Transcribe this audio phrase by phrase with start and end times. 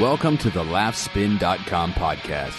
[0.00, 2.54] Welcome to the laughspin.com podcast.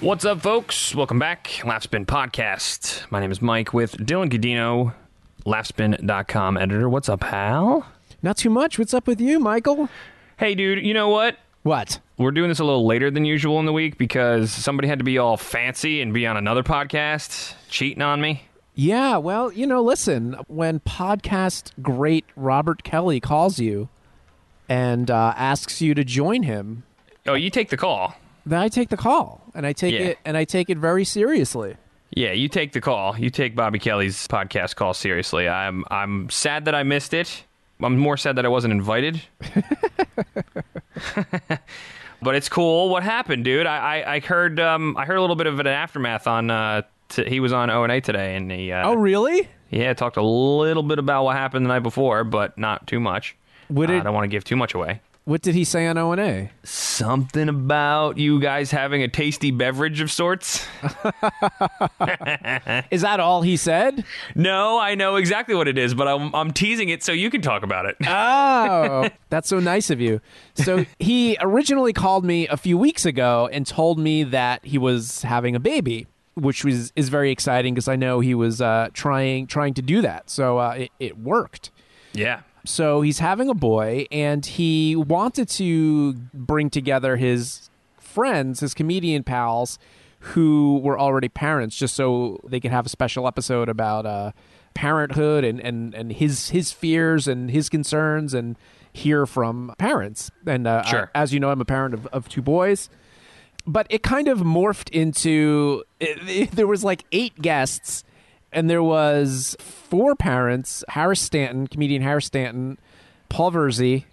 [0.00, 0.94] What's up, folks?
[0.94, 1.48] Welcome back.
[1.62, 3.10] Laughspin Podcast.
[3.10, 4.94] My name is Mike with Dylan Gadino,
[5.44, 6.88] laughspin.com editor.
[6.88, 7.84] What's up, pal?
[8.22, 8.78] Not too much.
[8.78, 9.88] What's up with you, Michael?
[10.36, 11.38] Hey, dude, you know what?
[11.62, 12.00] What?
[12.18, 15.04] We're doing this a little later than usual in the week because somebody had to
[15.04, 18.42] be all fancy and be on another podcast cheating on me.
[18.74, 23.88] Yeah, well, you know, listen, when podcast great Robert Kelly calls you
[24.68, 26.84] and uh, asks you to join him,
[27.26, 28.14] Oh, you take the call.
[28.46, 30.00] then I take the call and I take Yeah.
[30.00, 31.76] it and I take it very seriously.
[32.10, 33.16] Yeah, you take the call.
[33.18, 35.48] You take Bobby Kelly's podcast call seriously.
[35.48, 37.44] I'm I'm sad that I missed it.
[37.82, 39.22] I'm more sad that I wasn't invited.
[42.22, 42.88] but it's cool.
[42.88, 43.66] What happened, dude?
[43.66, 46.82] I I, I heard um I heard a little bit of an aftermath on uh
[47.08, 49.48] t- he was on O and A today and he uh, Oh, really?
[49.70, 53.36] yeah talked a little bit about what happened the night before, but not too much.
[53.70, 55.00] Would Uh, it- I don't want to give too much away.
[55.30, 56.50] What did he say on O and A?
[56.64, 60.66] Something about you guys having a tasty beverage of sorts.
[62.90, 64.04] Is that all he said?
[64.34, 67.42] No, I know exactly what it is, but I'm, I'm teasing it so you can
[67.42, 67.96] talk about it.
[68.10, 70.20] Oh, that's so nice of you.
[70.56, 75.22] So he originally called me a few weeks ago and told me that he was
[75.22, 79.46] having a baby, which was is very exciting because I know he was uh, trying
[79.46, 80.28] trying to do that.
[80.28, 81.70] So uh, it, it worked.
[82.14, 82.40] yeah.
[82.64, 89.22] So he's having a boy, and he wanted to bring together his friends, his comedian
[89.22, 89.78] pals,
[90.20, 94.32] who were already parents, just so they could have a special episode about uh,
[94.74, 98.56] parenthood and, and, and his his fears and his concerns, and
[98.92, 100.30] hear from parents.
[100.46, 101.10] And uh, Sure.
[101.14, 102.90] I- as you know, I'm a parent of, of two boys.
[103.66, 108.04] But it kind of morphed into it, it- there was like eight guests
[108.52, 112.78] and there was four parents harris stanton comedian harris stanton
[113.28, 114.04] paul virzi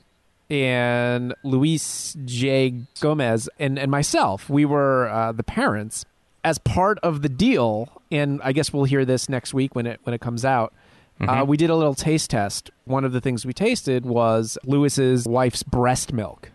[0.50, 2.74] and luis j.
[3.00, 4.50] Gomez and, and myself.
[4.50, 6.06] We were uh, the parents
[6.44, 7.90] as part of the deal.
[8.12, 10.74] And i guess we'll hear this next week when it when it comes out.
[11.20, 12.70] Uh, we did a little taste test.
[12.86, 16.52] One of the things we tasted was luis's wife's breast milk.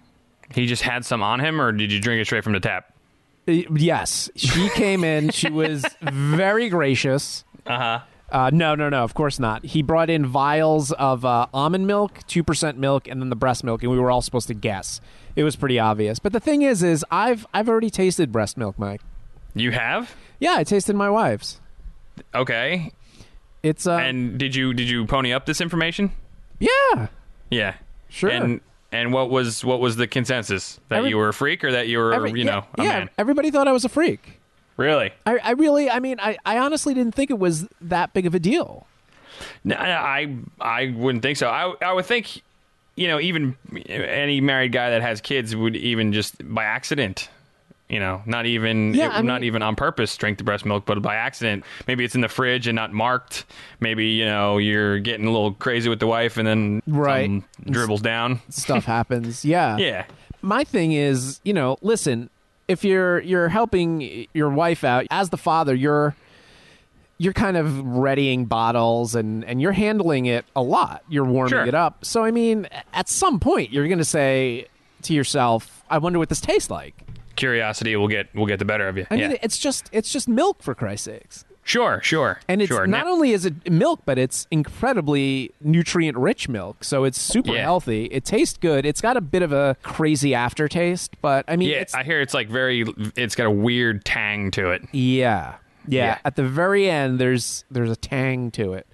[0.55, 2.93] He just had some on him, or did you drink it straight from the tap?
[3.49, 4.31] Uh, yes.
[4.37, 5.31] She came in.
[5.31, 8.01] She was very gracious Uh-huh.
[8.31, 9.05] Uh, no, no, no.
[9.05, 9.65] Of course not.
[9.65, 13.63] He brought in vials of uh, almond milk, two percent milk, and then the breast
[13.63, 15.01] milk, and we were all supposed to guess.
[15.37, 16.19] It was pretty obvious.
[16.19, 19.03] But the thing is, is I've I've already tasted breast milk, Mike.
[19.55, 20.15] You have?
[20.41, 21.61] Yeah, I tasted my wife's.
[22.35, 22.93] Okay.
[23.63, 26.13] It's uh, And did you did you pony up this information?
[26.59, 27.09] yeah,
[27.51, 27.75] Yeah.
[28.09, 28.31] Sure.
[28.31, 30.81] And and what was what was the consensus?
[30.89, 32.83] That Every- you were a freak or that you were, Every- you yeah, know, a
[32.83, 32.89] yeah.
[33.01, 33.11] man?
[33.19, 34.39] Everybody thought I was a freak.
[34.77, 35.13] Really?
[35.27, 38.35] I, I really, I mean, I, I honestly didn't think it was that big of
[38.35, 38.87] a deal.
[39.65, 41.49] No, I I wouldn't think so.
[41.49, 42.43] I I would think,
[42.97, 43.57] you know, even
[43.87, 47.29] any married guy that has kids would even just by accident,
[47.89, 50.85] you know, not even Yeah, it- I not even on purpose drink the breast milk,
[50.87, 51.65] but by accident.
[51.89, 53.45] Maybe it's in the fridge and not marked.
[53.81, 57.43] Maybe you know you're getting a little crazy with the wife, and then Right.
[57.71, 58.41] dribbles down.
[58.49, 59.45] Stuff happens.
[59.45, 59.77] Yeah.
[59.79, 60.05] Yeah.
[60.41, 62.29] my thing is, you know, listen,
[62.69, 66.15] if you're you're helping your wife out as the father, you're
[67.19, 71.03] you're kind of readying bottles and and you're handling it a lot.
[71.09, 71.67] You're warming Sure.
[71.67, 72.05] it up.
[72.05, 74.67] So I mean, at some point you're going to say
[75.03, 76.95] to yourself, I wonder what this tastes like.
[77.37, 79.07] Curiosity will get will get the better of you.
[79.11, 79.29] I yeah.
[79.29, 81.45] mean, it's just it's just milk for Christ's sakes.
[81.65, 82.41] Sure, sure.
[82.49, 82.87] And it's sure.
[82.87, 86.85] not Now- only is it milk, but it's incredibly nutrient rich milk.
[86.85, 87.63] So it's super Yeah.
[87.63, 88.07] healthy.
[88.07, 88.85] It tastes good.
[88.85, 92.21] It's got a bit of a crazy aftertaste, but I mean, Yeah, it's I hear
[92.21, 92.85] it's like very.
[93.17, 94.83] It's got a weird tang to it.
[94.93, 95.55] Yeah.
[95.87, 96.05] yeah.
[96.05, 96.19] Yeah.
[96.25, 98.87] At the very end there's there's a tang to it.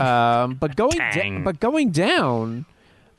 [0.00, 2.64] Um, but going da- but going down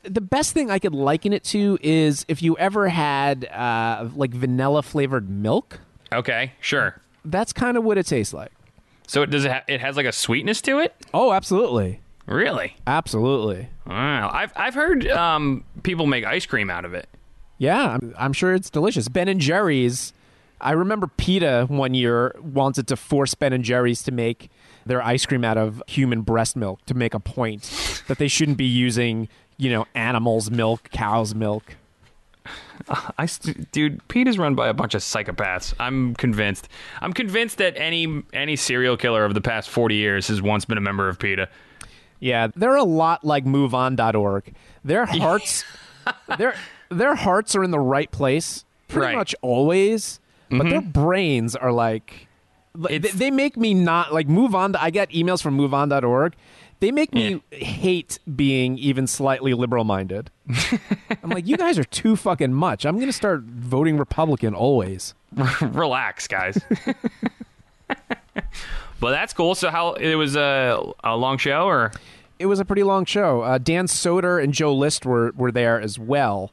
[0.04, 4.32] the best thing I could liken it to is if you ever had uh, like
[4.32, 5.78] vanilla flavored milk.
[6.12, 7.00] Okay, sure.
[7.24, 8.50] That's kind of what it tastes like.
[9.12, 9.52] So it does it?
[9.52, 10.94] Ha- it has like a sweetness to it.
[11.12, 12.00] Oh, absolutely.
[12.24, 12.76] Really?
[12.86, 13.68] Absolutely.
[13.86, 14.30] Wow.
[14.32, 17.10] I've I've heard um, people make ice cream out of it.
[17.58, 19.08] Yeah, I'm, I'm sure it's delicious.
[19.08, 20.14] Ben and Jerry's.
[20.62, 24.50] I remember PETA one year wanted to force Ben and Jerry's to make
[24.86, 28.56] their ice cream out of human breast milk to make a point that they shouldn't
[28.56, 31.76] be using, you know, animals' milk, cow's milk.
[33.18, 35.74] I st- dude, Pete is run by a bunch of psychopaths.
[35.78, 36.68] I'm convinced.
[37.00, 40.78] I'm convinced that any any serial killer of the past 40 years has once been
[40.78, 41.48] a member of PETA.
[42.20, 44.54] Yeah, they're a lot like MoveOn.org.
[44.84, 45.64] Their hearts,
[46.38, 46.54] their
[46.90, 49.16] their hearts are in the right place pretty Right.
[49.16, 50.90] much always, but their mm-hmm.
[50.90, 52.28] brains are like
[52.90, 54.76] It's- they make me not like move on.
[54.76, 56.34] I get emails from moveon.org.
[56.82, 60.32] They make me hate being even slightly liberal minded.
[61.22, 62.84] I'm like, you guys are too fucking much.
[62.84, 65.14] I'm gonna start voting Republican always.
[65.60, 66.58] Relax, guys.
[67.86, 68.00] but
[69.00, 69.54] that's cool.
[69.54, 71.92] So how it was a a long show or
[72.40, 73.42] It was a pretty long show.
[73.42, 76.50] Uh, Dan Soder and Joe List were were there as well.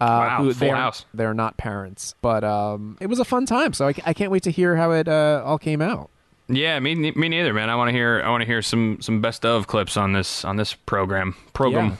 [0.00, 1.04] Uh, Wow, who full they're, house.
[1.12, 3.72] They're not parents, but um, it was a fun time.
[3.72, 6.10] So I, I can't wait to hear how it uh, all came out.
[6.48, 7.70] Yeah, me me neither, man.
[7.70, 10.44] I want to hear I want to hear some some best of clips on this
[10.44, 11.86] on this program program.
[11.86, 11.96] Yeah.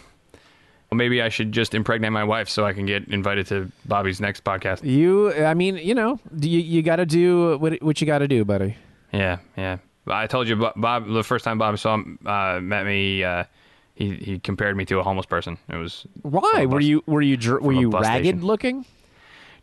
[0.91, 4.20] Well, maybe I should just impregnate my wife so I can get invited to Bobby's
[4.20, 4.85] next podcast.
[4.85, 8.29] You, I mean, you know, you you got to do what what you got to
[8.29, 8.76] do, buddy.
[9.12, 9.79] Yeah, yeah.
[10.06, 11.11] I told you, Bob.
[11.11, 13.44] The first time Bob saw uh, met me, uh,
[13.94, 15.56] he he compared me to a homeless person.
[15.70, 18.46] It was Why were you were you were you ragged station.
[18.46, 18.85] looking?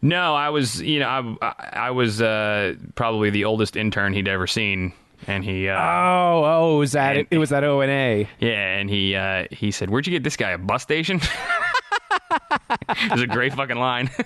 [0.01, 0.81] No, I was.
[0.81, 4.93] You know, I I, was uh, probably the oldest intern he'd ever seen,
[5.27, 5.67] and he.
[5.69, 7.37] Uh, Oh, oh, was that And- it?
[7.37, 8.27] Was that O and A?
[8.39, 10.51] Yeah, and he uh, he said, "Where'd you get this guy?
[10.51, 11.19] A bus station?"
[12.89, 14.09] it was a great fucking line.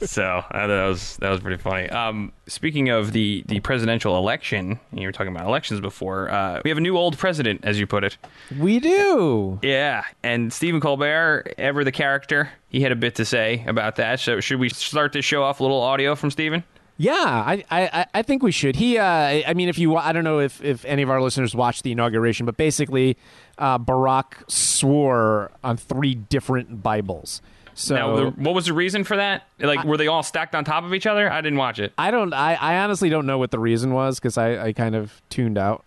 [0.00, 1.88] so uh, that was that was pretty funny.
[1.90, 6.30] Um, speaking of the the presidential election, you were talking about elections before.
[6.30, 8.16] Uh, we have a new old president, as you put it.
[8.58, 9.58] We do.
[9.62, 14.20] Yeah, and Stephen Colbert, ever the character, he had a bit to say about that.
[14.20, 16.64] So should we start to show off a little audio from Stephen?
[17.00, 18.74] Yeah, I, I, I think we should.
[18.74, 21.54] He, uh, I mean, if you, I don't know if, if any of our listeners
[21.54, 23.16] watched the inauguration, but basically,
[23.56, 27.40] uh, Barack swore on three different Bibles.
[27.74, 29.46] So Now, the, what was the reason for that?
[29.60, 31.30] Like, were they all stacked on top of each other?
[31.30, 31.92] I didn't watch it.
[31.96, 34.96] I don't, I, I honestly don't know what the reason was because I, I kind
[34.96, 35.84] of tuned out.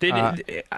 [0.00, 0.32] Did, Uh,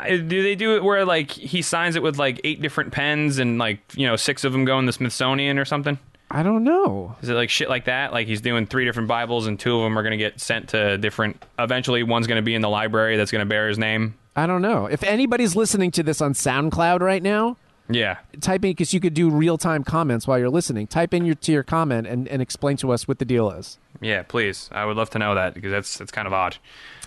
[0.09, 3.57] do they do it where like he signs it with like eight different pens and
[3.59, 5.99] like you know six of them go in the Smithsonian or something?
[6.35, 7.15] I don't know.
[7.21, 8.13] Is it like shit like that?
[8.13, 10.71] Like he's doing three different Bibles and two of them are going to get sent
[10.71, 11.43] to different.
[11.59, 14.15] Eventually, one's going to be in the library that's going to bear his name.
[14.35, 14.87] I don't know.
[14.87, 17.59] If anybody's listening to this on SoundCloud right now,
[17.91, 20.87] Yeah, type in because you could do real time comments while you're listening.
[20.87, 23.77] Type in your to your comment and, and explain to us what the deal is.
[24.01, 24.23] yeah.
[24.23, 26.57] Please, I would love to know that because that's that's kind of odd.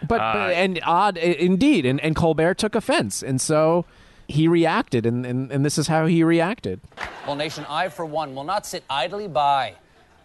[0.08, 3.86] But, Uh, but and odd indeed, and, and Colbert took offense, and so
[4.28, 6.80] he reacted, and, and, and this is how he reacted.
[7.26, 9.76] Well, nation, I, for one, will not sit idly by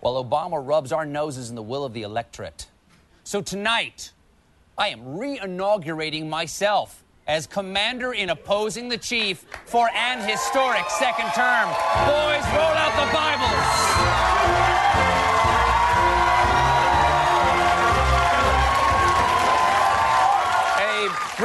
[0.01, 2.67] while Obama rubs our noses in the will of the electorate.
[3.25, 4.13] So tonight,
[4.77, 11.31] I am re inaugurating myself as commander in opposing the chief for an historic second
[11.33, 11.69] term.
[12.09, 14.40] Boys, roll out the Bibles.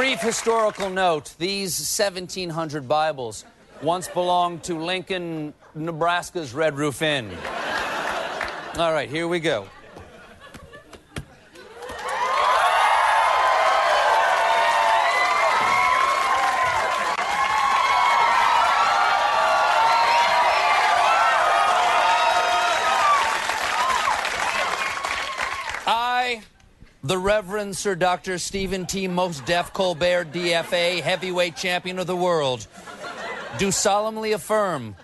[0.06, 3.44] Brief historical note these 1,700 Bibles
[3.82, 7.28] once belonged to Lincoln, Nebraska's Red Roof Inn.
[8.76, 9.66] All right, here we go.
[27.74, 28.38] Sir Dr.
[28.38, 29.08] Stephen T.
[29.08, 32.66] Mos Def Colbert, DFA, heavyweight champion of the world,
[33.58, 34.96] do solemnly affirm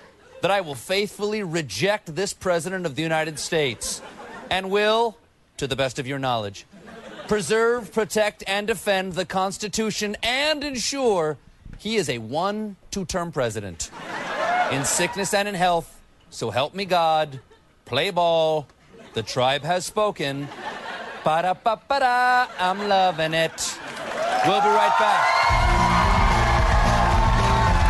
[0.42, 4.02] that I will faithfully reject this President of the United States
[4.50, 5.16] and will,
[5.56, 6.66] to the best of your knowledge,
[7.28, 11.38] preserve, protect, and defend the Constitution and ensure
[11.78, 13.90] he is a one, two term president.
[14.70, 17.40] In sickness and in health, so help me God.
[17.84, 18.66] Play ball.
[19.14, 20.48] The tribe has spoken.
[21.24, 22.46] Ba da ba ba da.
[22.58, 23.78] I'm loving it.
[24.44, 25.52] We'll be right back.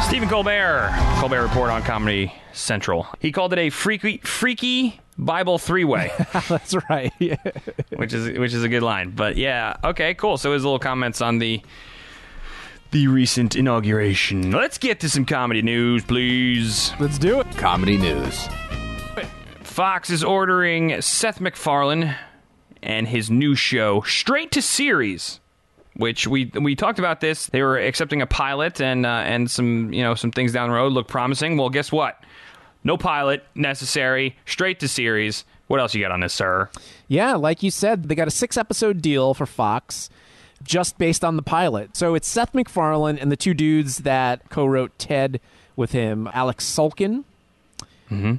[0.06, 3.06] Stephen Colbert, Colbert Report on Comedy Central.
[3.20, 6.10] He called it a freaky, freaky Bible three way.
[6.48, 7.10] That's right.
[7.18, 7.36] Yeah.
[7.96, 9.12] which is which is a good line.
[9.12, 10.36] But yeah, okay, cool.
[10.36, 11.62] So his little comments on the
[12.90, 14.50] the recent inauguration.
[14.50, 16.92] Let's get to some comedy news, please.
[17.00, 17.50] Let's do it.
[17.56, 18.46] Comedy news.
[19.62, 22.14] Fox is ordering Seth MacFarlane
[22.82, 25.38] and his new show straight to series.
[25.94, 27.48] Which we we talked about this.
[27.48, 30.74] They were accepting a pilot and uh, and some you know some things down the
[30.74, 31.58] road look promising.
[31.58, 32.18] Well, guess what?
[32.82, 34.36] No pilot necessary.
[34.46, 35.44] Straight to series.
[35.66, 36.70] What else you got on this, sir?
[37.08, 40.08] Yeah, like you said, they got a six episode deal for Fox
[40.62, 41.96] just based on the pilot.
[41.96, 45.40] So it's Seth MacFarlane and the two dudes that co wrote Ted
[45.76, 47.24] with him, Alex Sulkin.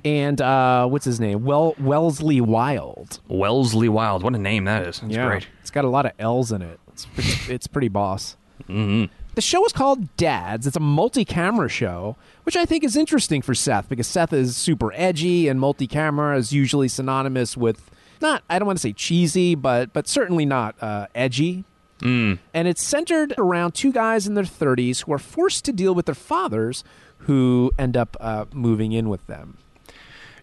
[0.06, 1.44] And uh, what's his name?
[1.44, 3.20] Well, Wellesley Wild.
[3.28, 4.24] Wellesley Wild.
[4.24, 5.00] What a name that is.
[5.00, 5.48] That's great.
[5.62, 6.80] It's got a lot of L's in it.
[6.92, 8.38] It's pretty, it's pretty boss.
[8.64, 9.12] Mm-hmm.
[9.36, 10.68] The show is called Dads.
[10.68, 14.94] It's a multi-camera show, which I think is interesting for Seth because Seth is super
[14.94, 17.90] edgy and multi-camera is usually synonymous with
[18.22, 21.64] not I don't want to say cheesy, but but certainly not uh, edgy.
[22.00, 22.40] Mm.
[22.54, 26.06] And it's centered around two guys in their 30s who are forced to deal with
[26.06, 26.84] their fathers
[27.20, 29.58] who end up uh, moving in with them.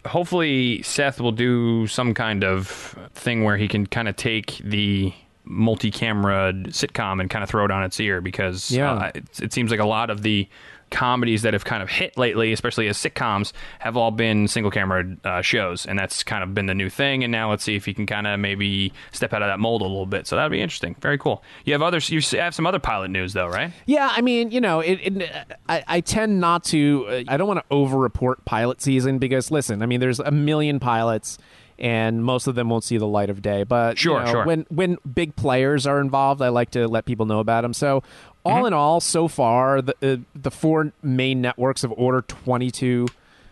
[0.07, 2.69] Hopefully, Seth will do some kind of
[3.15, 5.13] thing where he can kind of take the
[5.45, 8.93] multi-camera sitcom and kind of throw it on its ear because Yeah.
[8.93, 10.49] uh, it, it seems like a lot of the
[10.91, 15.05] comedies that have kind of hit lately, especially as sitcoms, have all been single camera
[15.25, 17.23] uh, shows, and that's kind of been the new thing.
[17.25, 19.83] And now let's see if he can kind of maybe step out of that mold
[19.83, 20.27] a little bit.
[20.27, 20.97] So that'd be interesting.
[21.01, 21.43] Very cool.
[21.65, 22.11] You have others.
[22.11, 23.73] You have some other pilot news though, right?
[23.87, 25.31] Yeah, I mean, you know, it, it,
[25.69, 27.07] I, I tend not to.
[27.09, 30.81] Uh, I don't want to over-report pilot season because, listen, I mean, there's a million
[30.81, 31.39] pilots,
[31.79, 33.63] and most of them won't see the light of day.
[33.65, 34.45] But you Sure, know, sure.
[34.45, 37.73] When when big players are involved, I like to let people know about them.
[37.73, 38.03] So,
[38.45, 38.67] all Mm-hmm.
[38.69, 43.07] in all, so far, the uh, the four main networks have ordered 22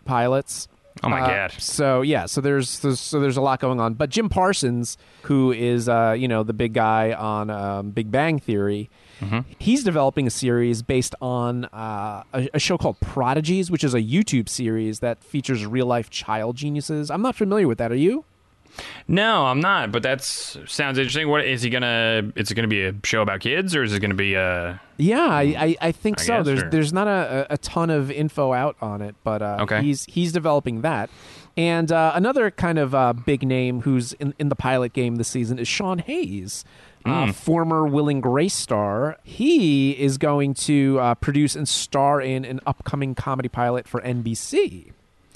[0.04, 0.68] pilots.
[1.02, 1.52] Oh my Uh, god.
[1.59, 3.95] So yeah, so there's, there's so there's a lot going on.
[3.95, 8.38] But Jim Parsons, who is uh, you know the big guy on um, Big Bang
[8.40, 8.90] Theory,
[9.59, 14.00] he's developing a series based on uh, a, a show called Prodigies, which is a
[14.02, 17.11] YouTube series that features real life child geniuses.
[17.11, 17.92] I'm not familiar with that.
[17.92, 18.25] Are you?
[19.07, 19.91] No, I'm not.
[19.93, 21.29] But that sounds interesting.
[21.29, 22.31] What is he gonna?
[22.37, 24.81] Is it gonna be a show about kids, or is it gonna be a?
[24.97, 26.37] Yeah, I, I, I think I so.
[26.39, 29.59] guess, There's or- there's not a, a ton of info out on it, but uh,
[29.63, 29.83] Okay.
[29.83, 31.11] he's he's developing that.
[31.57, 35.27] And uh, another kind of uh, big name who's in, in the pilot game this
[35.29, 36.65] season is Sean Hayes,
[37.05, 39.17] uh, former Will and Grace star.
[39.25, 44.93] He is going to uh, produce and star in an upcoming comedy pilot for NBC.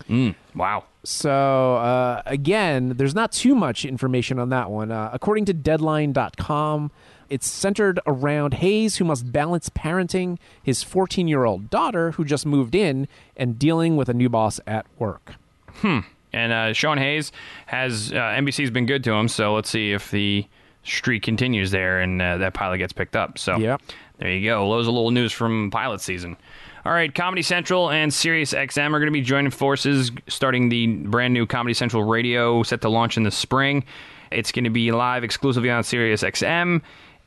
[0.08, 0.84] Mm, wow.
[1.04, 4.90] So uh, again, there's not too much information on that one.
[4.92, 6.90] Uh, according to Deadline.com,
[7.28, 12.44] it's centered around Hayes, who must balance parenting his 14 year old daughter, who just
[12.46, 15.34] moved in, and dealing with a new boss at work.
[15.76, 16.00] Hmm.
[16.32, 17.30] And uh, Sean Hayes
[17.66, 20.46] has uh, NBC's been good to him, so let's see if the
[20.82, 23.38] streak continues there and uh, that pilot gets picked up.
[23.38, 23.82] So Yep.
[24.18, 24.68] there you go.
[24.68, 26.36] Loads of little news from pilot season.
[26.84, 30.88] All right, Comedy Central and Sirius XM are going to be joining forces, starting the
[30.88, 33.84] brand new Comedy Central radio set to launch in the spring.
[34.32, 36.82] It's going to be live exclusively on Sirius XM,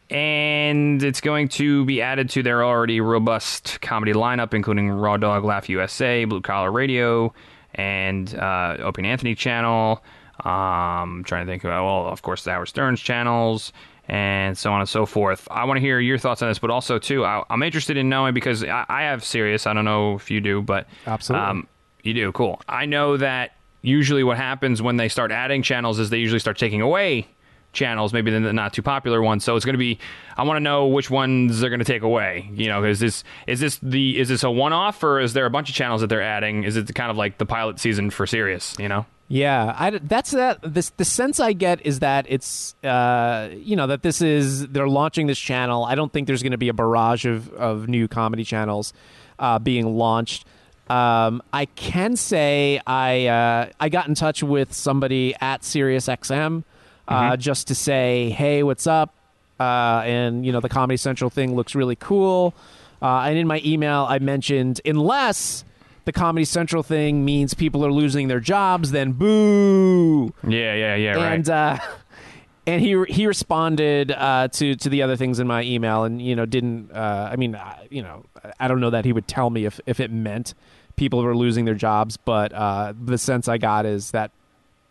[0.10, 5.46] and it's going to be added to their already robust comedy lineup, including Raw Dog,
[5.46, 7.34] Laugh USA, Blue Collar Radio,
[7.76, 10.04] and uh, Opie and Anthony channel.
[10.44, 13.72] Um, trying to think about, well, of course, the Howard Stern's channels,
[14.08, 15.48] and so on and so forth.
[15.50, 18.10] I want to hear your thoughts on this, but also too, I, I'm interested in
[18.10, 19.68] knowing because I, I have Sirius.
[19.68, 21.48] I don't know if you do, but Absolutely.
[21.48, 21.68] um,
[22.04, 22.32] you do.
[22.32, 22.62] Cool.
[22.68, 26.58] I know that usually what happens when they start adding channels is they usually start
[26.58, 27.28] taking away
[27.76, 29.44] channels, maybe the not too popular ones.
[29.44, 30.00] So it's going to be.
[30.38, 32.50] I want to know which ones they're going to take away.
[32.54, 35.46] You know, is this is this the is this a one off or is there
[35.46, 36.64] a bunch of channels that they're adding?
[36.64, 38.76] Is it kind of like the pilot season for Sirius?
[38.80, 39.06] You know.
[39.28, 40.60] Yeah, I, that's that.
[40.62, 44.88] This the sense I get is that it's uh, you know that this is they're
[44.88, 45.84] launching this channel.
[45.84, 48.94] I don't think there's going to be a barrage of of new comedy channels
[49.40, 50.46] uh, being launched.
[50.90, 56.64] Um, I can say I uh, I got in touch with somebody at SiriusXM
[57.08, 59.14] uh, just to say, hey, what's up?
[59.60, 62.54] Uh, and you know the Comedy Central thing looks really cool.
[63.02, 65.64] Uh, and in my email, I mentioned unless
[66.06, 70.34] the Comedy Central thing means people are losing their jobs, then boo.
[70.48, 71.16] Yeah, yeah, yeah.
[71.16, 71.34] Right.
[71.34, 71.78] And uh,
[72.68, 76.36] and he he responded uh, to to the other things in my email, and you
[76.36, 76.92] know didn't.
[76.92, 77.60] Uh, I mean,
[77.90, 78.24] you know,
[78.60, 80.54] I don't know that he would tell me if if it meant
[80.96, 84.32] people were losing their jobs, but uh, the sense I got is that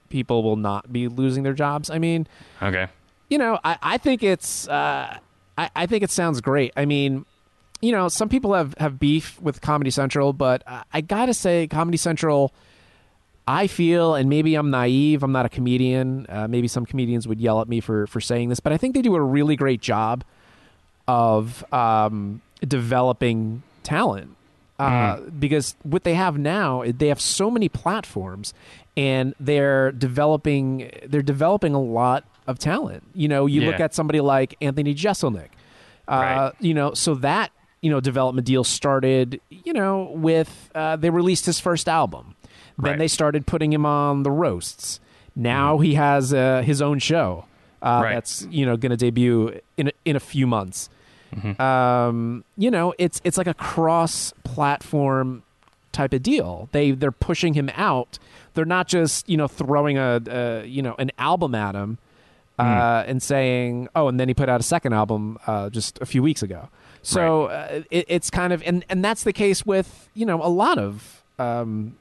[0.08, 1.90] people will not be losing their jobs.
[1.90, 2.26] I mean,
[2.62, 2.88] okay.
[3.30, 5.18] you know, I, I think it's uh,
[5.56, 6.72] I, I think it sounds great.
[6.76, 7.24] I mean,
[7.84, 11.66] you know, some people have, have beef with Comedy Central, but uh, I gotta say,
[11.66, 12.52] Comedy Central,
[13.46, 15.22] I feel, and maybe I'm naive.
[15.22, 16.26] I'm not a comedian.
[16.28, 18.94] Uh, maybe some comedians would yell at me for for saying this, but I think
[18.94, 20.24] they do a really great job
[21.06, 24.30] of um, developing talent.
[24.78, 28.54] Uh, Because what they have now, they have so many platforms,
[28.96, 30.90] and they're developing.
[31.06, 33.02] They're developing a lot of talent.
[33.14, 35.50] You know, you look at somebody like Anthony Jeselnik.
[36.08, 36.52] Uh, Right.
[36.60, 37.50] You know, so that
[37.84, 39.40] you know development deal started.
[39.50, 42.34] You know, with uh, they released his first album.
[42.78, 42.98] Then Right.
[42.98, 44.98] they started putting him on the roasts.
[45.36, 47.44] Now he has uh, his own show
[47.82, 48.14] uh, Right.
[48.14, 50.88] that's you know going to debut in a, in a few months.
[51.58, 55.42] Um, you know, it's it's like a cross platform
[55.92, 56.68] type of deal.
[56.72, 58.18] They they're pushing him out.
[58.54, 61.98] They're not just you know throwing a, a you know an album at him
[62.58, 66.06] uh, and saying oh, and then he put out a second album uh, just a
[66.06, 66.68] few weeks ago.
[67.04, 70.48] So uh, it, it's kind of and and that's the case with you know a
[70.48, 71.96] lot of um,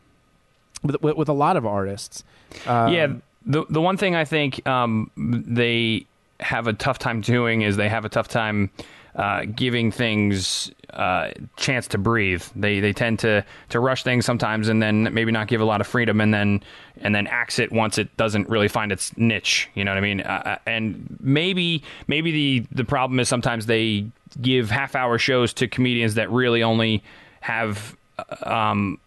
[0.84, 2.24] with with, with a lot of artists.
[2.66, 3.08] Um, yeah,
[3.46, 6.06] the the one thing I think um, they
[6.40, 8.70] have a tough time doing is they have a tough time
[9.16, 12.44] uh, giving things uh, chance to breathe.
[12.56, 15.82] They they tend to to rush things sometimes and then maybe not give a lot
[15.82, 16.64] of freedom and then
[17.02, 19.70] and then axe it once it doesn't really find its niche.
[19.76, 20.22] You know what I mean?
[20.22, 24.06] Uh, and maybe maybe the the problem is sometimes they
[24.42, 27.04] give half hour shows to comedians that really only
[27.42, 27.96] have
[28.44, 29.00] um,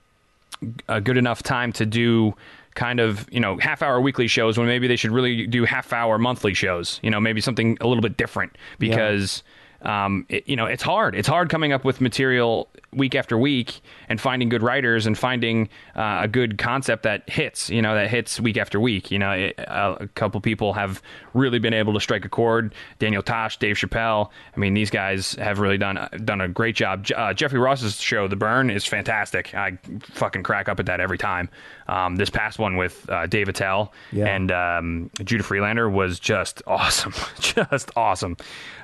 [0.88, 2.34] a good enough time to do
[2.74, 5.94] kind of you know half hour weekly shows when maybe they should really do half
[5.94, 9.42] hour monthly shows you know maybe something a little bit different because
[9.82, 11.14] um, it, you know it's hard.
[11.14, 15.68] It's hard coming up with material week after week and finding good writers and finding
[15.96, 19.10] uh, a good concept that hits you know that hits week after week.
[19.10, 21.02] You know it, a, a couple people have
[21.34, 22.74] really been able to strike a chord.
[22.98, 24.30] Daniel Tosh Dave Chappelle.
[24.56, 27.06] I mean these guys have really done done a great job.
[27.14, 29.54] Uh, Jeffrey Ross's show The Burn is fantastic.
[29.54, 29.78] I
[30.12, 31.48] fucking crack up at that every time.
[31.88, 34.26] Um, this past one with uh, Dave Attell Yeah.
[34.26, 37.12] and um, Judah Friedlander was just awesome.
[37.40, 38.36] Just awesome.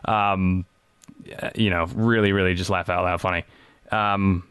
[0.04, 0.64] Um,
[1.40, 3.44] uh, you know, really, really just laugh out loud funny.
[3.90, 4.44] Um,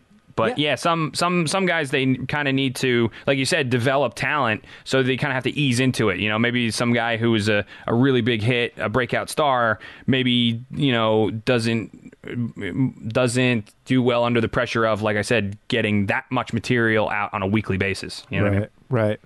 [0.50, 0.70] but Yeah.
[0.72, 0.76] yeah.
[0.76, 4.64] some some some guys they kind of need to, like you said, develop talent.
[4.84, 6.20] So they kind of have to ease into it.
[6.20, 9.80] You know, maybe some guy who is a, a really big hit, a breakout star,
[10.08, 12.14] maybe you know doesn't
[13.08, 17.34] doesn't do well under the pressure of, like I said, getting that much material out
[17.34, 18.26] on a weekly basis.
[18.30, 18.60] You know what I mean?
[18.90, 19.20] right, right.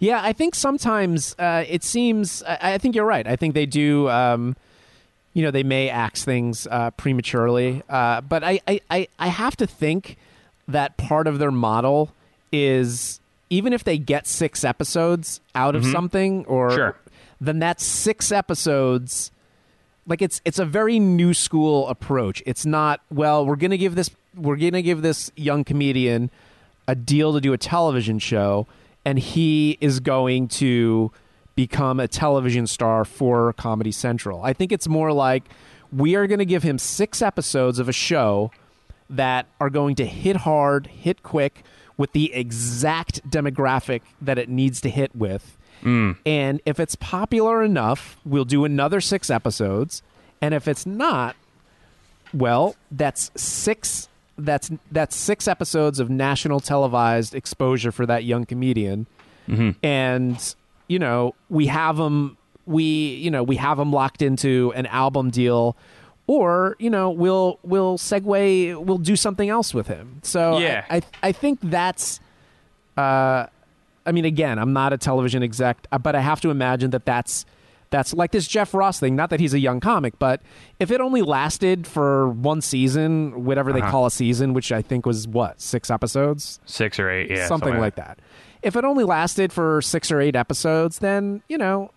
[0.00, 2.42] Yeah, I think sometimes uh, it seems.
[2.44, 3.26] I, I think you're right.
[3.26, 4.08] I think they do.
[4.08, 4.56] Um,
[5.34, 9.56] you know, they may axe things uh, prematurely, uh, but I, I, I, I have
[9.58, 10.16] to think
[10.68, 12.12] that part of their model
[12.52, 13.20] is
[13.50, 15.92] even if they get six episodes out of mm-hmm.
[15.92, 16.96] something, or Sure.
[17.40, 19.30] then that's six episodes
[20.06, 22.42] like it's it's a very new school approach.
[22.46, 26.30] It's not well, we're gonna give this we're gonna give this young comedian
[26.88, 28.66] a deal to do a television show,
[29.04, 31.12] and he is going to
[31.54, 34.42] become a television star for Comedy Central.
[34.42, 35.44] I think it's more like
[35.92, 38.50] we are going to give him six episodes of a show
[39.10, 41.62] that are going to hit hard, hit quick,
[41.96, 45.56] with the exact demographic that it needs to hit with.
[45.82, 46.16] Mm.
[46.26, 50.02] And if it's popular enough, we'll do another six episodes.
[50.40, 51.36] And if it's not,
[52.32, 54.08] well, that's six.
[54.36, 59.06] That's that's six episodes of national televised exposure for that young comedian.
[59.48, 59.70] Mm-hmm.
[59.82, 60.54] And
[60.86, 62.36] you know, we have them.
[62.66, 65.76] We you know we have them locked into an album deal.
[66.28, 70.20] Or you know we'll we'll segue we'll do something else with him.
[70.22, 70.84] So Yeah.
[70.90, 72.20] I, I I think that's
[72.96, 73.46] uh,
[74.06, 77.04] I mean, again, I'm not a television exec, uh, but I have to imagine that
[77.06, 77.46] that's
[77.90, 79.16] that's like this Jeff Ross thing.
[79.16, 80.42] Not that he's a young comic, but
[80.78, 83.90] if it only lasted for one season, whatever they Uh-huh.
[83.90, 87.78] call a season, which I think was what six episodes, Six or eight, yeah, something
[87.78, 88.18] like that.
[88.62, 91.90] If it only lasted for six or eight episodes, then you know,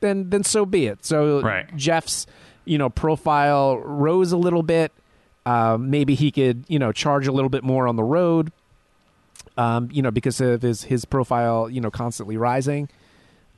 [0.00, 1.04] then then so be it.
[1.04, 1.66] So Right.
[1.76, 2.26] Jeff's
[2.66, 4.92] you know profile rose a little bit.
[5.46, 8.52] Um, maybe he could you know charge a little bit more on the road.
[9.56, 12.90] Um, you know because of his his profile you know constantly rising.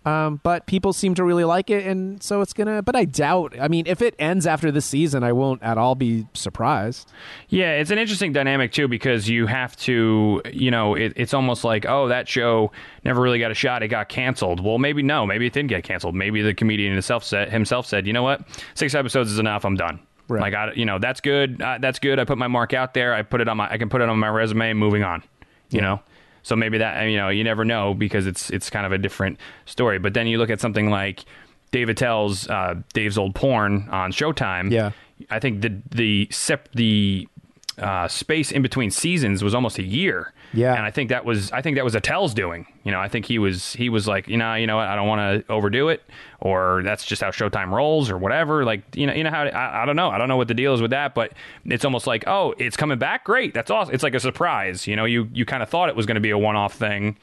[0.05, 2.83] Um, but people seem to really like it, and so it's gonna.
[2.83, 3.55] But I doubt.
[3.61, 7.13] I mean, if it ends after this season, I won't at all be surprised.
[7.49, 11.65] Yeah, it's an interesting dynamic too because you have to, you know, it, it's almost
[11.65, 12.73] like, oh, that show
[13.05, 14.65] never really got a shot; it got canceled.
[14.65, 16.15] Well, maybe no, maybe it didn't get canceled.
[16.15, 18.43] Maybe the comedian himself said, himself said, you know what,
[18.75, 19.65] six episodes is enough.
[19.65, 20.01] I'm done.
[20.29, 20.41] Right.
[20.41, 21.61] Like, I, you know, that's good.
[21.61, 22.19] Uh, that's good.
[22.19, 23.15] I put my mark out there.
[23.15, 23.71] I put it on my.
[23.71, 24.73] I can put it on my resume.
[24.75, 25.23] Moving on.
[25.71, 26.01] You know.
[26.49, 29.39] So maybe that you know you never know because it's it's kind of a different
[29.67, 29.99] story.
[29.99, 31.27] But then you look at something like
[31.73, 34.71] Dave Attell's uh, Dave's Old Porn on Showtime.
[34.71, 34.93] Yeah.
[35.31, 37.29] I think the the sep- the
[37.77, 40.33] uh, space in between seasons was almost a year.
[40.53, 40.75] Yeah.
[40.75, 42.67] and I think that was I think that was Attell's doing.
[42.85, 44.97] You know, I think he was he was like, you know, you know what, I
[44.97, 46.03] don't want to overdo it,
[46.41, 48.65] or that's just how Showtime rolls, or whatever.
[48.65, 50.55] Like, you know, you know how I, I don't know, I don't know what the
[50.55, 51.33] deal is with that, but
[51.67, 53.95] it's almost like, oh, it's coming back, great, that's awesome.
[53.95, 54.87] It's like a surprise.
[54.87, 56.75] You know, you you kind of thought it was going to be a one off
[56.75, 57.17] thing.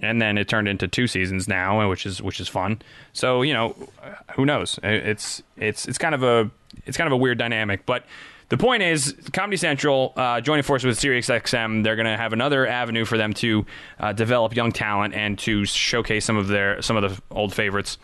[0.00, 2.80] And then it turned into two seasons now, which is which is fun.
[3.12, 3.76] So you know,
[4.34, 4.80] who knows?
[4.82, 6.50] It's it's it's kind of a
[6.86, 8.04] it's kind of a weird dynamic, but
[8.52, 12.66] the point is, Comedy Central uh, joining forces with SiriusXM, they're going to have another
[12.66, 13.64] avenue for them to
[13.98, 17.96] uh, develop young talent and to showcase some of their some of the old favorites,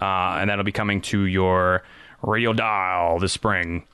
[0.00, 1.84] uh, and that'll be coming to your
[2.20, 3.86] radio dial this spring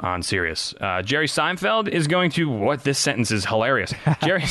[0.00, 0.74] on Sirius.
[0.82, 2.84] Uh, Jerry Seinfeld is going to what?
[2.84, 3.94] This sentence is hilarious.
[4.22, 4.44] Jerry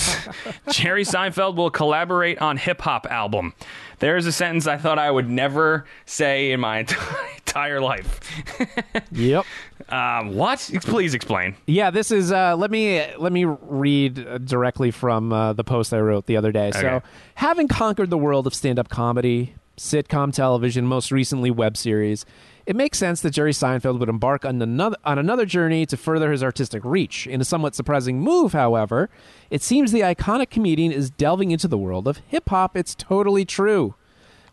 [0.72, 3.54] Jerry Seinfeld will collaborate on hip hop album.
[4.00, 8.20] There's a sentence I thought I would never say in my entire entire life.
[9.12, 9.46] Yep.
[9.90, 10.60] um, what?
[10.82, 11.56] Please explain.
[11.68, 12.32] Yeah, this is.
[12.32, 16.52] Uh, let me let me read directly from uh, the post I wrote the other
[16.52, 16.70] day.
[16.70, 16.82] Okay.
[16.82, 17.04] So,
[17.36, 22.26] having conquered the world of stand-up comedy, sitcom television, most recently web series,
[22.66, 26.32] it makes sense that Jerry Seinfeld would embark on another on another journey to further
[26.32, 27.28] his artistic reach.
[27.28, 29.10] In a somewhat surprising move, however,
[29.52, 32.76] it seems the iconic comedian is delving into the world of hip hop.
[32.76, 33.96] It's totally true.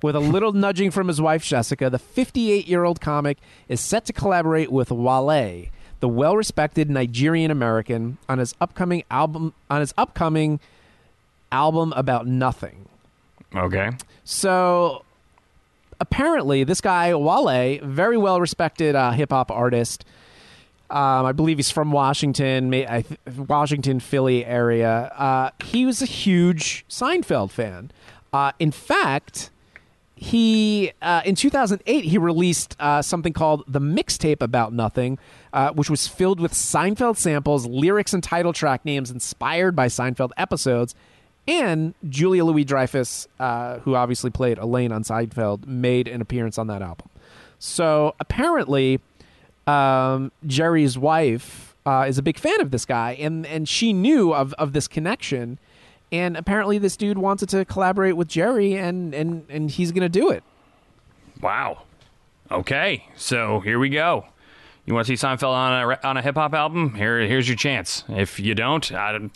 [0.02, 4.06] With a little nudging from his wife Jessica, the 58 year old comic is set
[4.06, 5.66] to collaborate with Wale,
[6.00, 10.58] the well respected Nigerian American, on his upcoming album on his upcoming
[11.52, 12.88] album about nothing.
[13.54, 13.90] Okay.
[14.24, 15.04] So
[16.00, 20.04] apparently, this guy Wale, very well respected uh, hip hop artist.
[20.88, 25.12] Um, I believe he's from Washington, may, I th- Washington, Philly area.
[25.16, 27.92] Uh, he was a huge Seinfeld fan.
[28.32, 29.50] Uh, in fact,
[30.20, 35.18] he uh, in 2008 he released uh, something called the mixtape about nothing
[35.54, 40.28] uh, which was filled with seinfeld samples lyrics and title track names inspired by seinfeld
[40.36, 40.94] episodes
[41.48, 46.66] and julia louis dreyfus uh, who obviously played elaine on seinfeld made an appearance on
[46.66, 47.08] that album.
[47.58, 49.00] So apparently
[49.66, 54.34] um, jerry's wife uh, is a big fan of this guy and, and she knew
[54.34, 55.58] of, of this connection
[56.12, 60.30] and apparently this dude wanted to collaborate with Jerry, and and and he's gonna do
[60.30, 60.42] it.
[61.40, 61.82] Wow.
[62.50, 63.06] Okay.
[63.16, 64.26] So here we go.
[64.86, 66.94] You want to see Seinfeld on a on a hip hop album?
[66.94, 68.04] Here, here's your chance.
[68.08, 69.32] If you don't, I don't,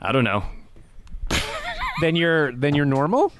[0.00, 0.44] I don't know.
[2.00, 3.32] Then you're then you're normal.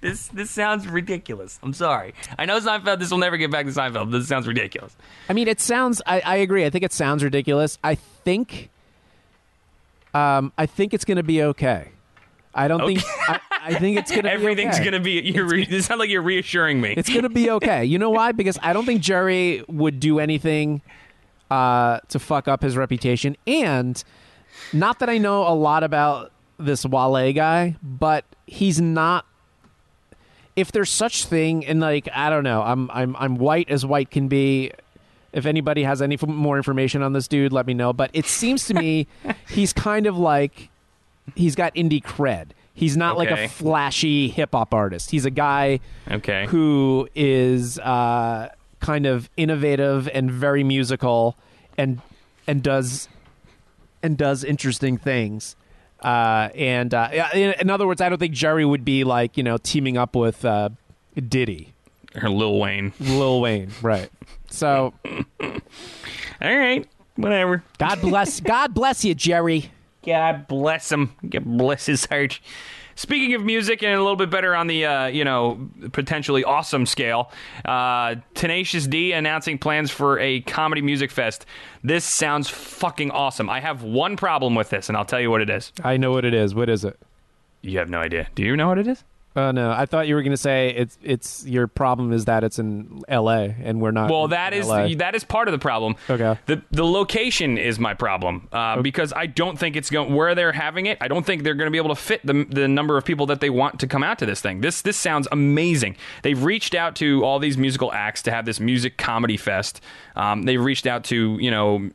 [0.00, 1.58] This this sounds ridiculous.
[1.62, 2.14] I'm sorry.
[2.38, 2.98] I know Seinfeld.
[2.98, 4.10] This will never get back to Seinfeld.
[4.10, 4.96] This sounds ridiculous.
[5.28, 6.00] I mean, it sounds.
[6.06, 6.64] I, I agree.
[6.64, 7.78] I think it sounds ridiculous.
[7.84, 8.70] I think.
[10.14, 11.90] Um, I think it's gonna be okay.
[12.54, 13.02] I don't think.
[13.28, 14.28] I, I think it's gonna.
[14.30, 14.96] Everything's be okay.
[14.96, 15.32] Everything's gonna be.
[15.32, 16.94] You're re, this sounds like you're reassuring me.
[16.96, 17.84] It's gonna be okay.
[17.84, 18.32] You know why?
[18.32, 20.82] Because I don't think Jerry would do anything
[21.50, 23.36] uh, to fuck up his reputation.
[23.46, 24.02] And
[24.72, 29.26] not that I know a lot about this Wale guy, but he's not.
[30.56, 34.10] If there's such thing, and like I don't know, I'm I'm I'm white as white
[34.10, 34.72] can be.
[35.32, 37.92] If anybody has any f- more information on this dude, let me know.
[37.92, 39.06] But it seems to me
[39.48, 40.68] he's kind of like
[41.36, 42.48] he's got indie cred.
[42.74, 45.10] He's not like a flashy hip hop artist.
[45.10, 46.46] He's a guy Okay.
[46.46, 48.48] who is uh,
[48.80, 51.36] kind of innovative and very musical
[51.76, 52.00] and
[52.46, 53.08] and does
[54.02, 55.56] and does interesting things.
[56.02, 59.42] Uh, and uh, in, in other words, I don't think Jerry would be like you
[59.42, 60.70] know teaming up with uh,
[61.28, 61.74] Diddy,
[62.22, 62.94] Or Lil Wayne.
[62.98, 64.08] Lil Wayne, right?
[64.50, 64.92] So
[66.42, 66.86] All right.
[67.16, 67.62] Whatever.
[67.78, 69.70] God bless, God bless you, Jerry.
[70.04, 71.14] God bless him.
[71.28, 72.40] God bless his heart.
[72.94, 76.84] Speaking of music, and a little bit better on the uh, you know potentially awesome
[76.84, 77.30] scale,
[77.64, 81.46] uh, Tenacious D announcing plans for a comedy music fest.
[81.82, 83.48] This sounds fucking awesome.
[83.48, 85.72] I have one problem with this, and I'll tell you what it is.
[85.82, 86.54] I know what it is.
[86.54, 86.98] What is it?
[87.62, 88.28] You have no idea.
[88.34, 89.02] Do you know what it is?
[89.36, 92.42] Oh no, I thought you were going to say it's it's your problem is that
[92.42, 93.54] it's in L.A.
[93.62, 94.10] and we're not.
[94.10, 94.94] Well, that is LA.
[94.96, 95.94] that is part of the problem.
[96.08, 96.36] Okay.
[96.46, 100.50] The the location is my problem uh, because I don't think it's going where they're
[100.50, 100.98] having it.
[101.00, 103.26] I don't think they're going to be able to fit the the number of people
[103.26, 104.62] that they want to come out to this thing.
[104.62, 105.96] This this sounds amazing.
[106.22, 109.80] They've reached out to all these musical acts to have this music comedy fest.
[110.16, 111.88] Um, they've reached out to you know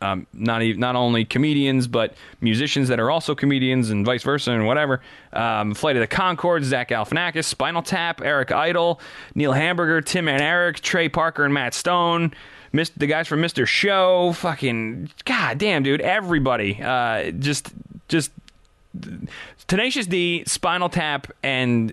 [0.00, 4.52] um, not even, not only comedians but musicians that are also comedians and vice versa
[4.52, 5.02] and whatever.
[5.34, 9.00] Um, Flight of the Conchords, Zach Galifianakis, Spinal Tap, Eric Idle,
[9.34, 12.32] Neil Hamburger, Tim and Eric, Trey Parker and Matt Stone.
[12.72, 13.66] Mis- the guys from Mr.
[13.66, 17.72] Show, fucking god damn, dude, everybody, uh, just,
[18.06, 18.30] just
[19.66, 21.92] Tenacious D, Spinal Tap, and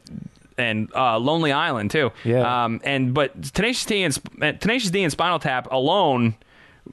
[0.58, 2.12] and uh, Lonely Island too.
[2.24, 2.66] Yeah.
[2.66, 6.36] Um, and but Tenacious D and uh, Tenacious D and Spinal Tap alone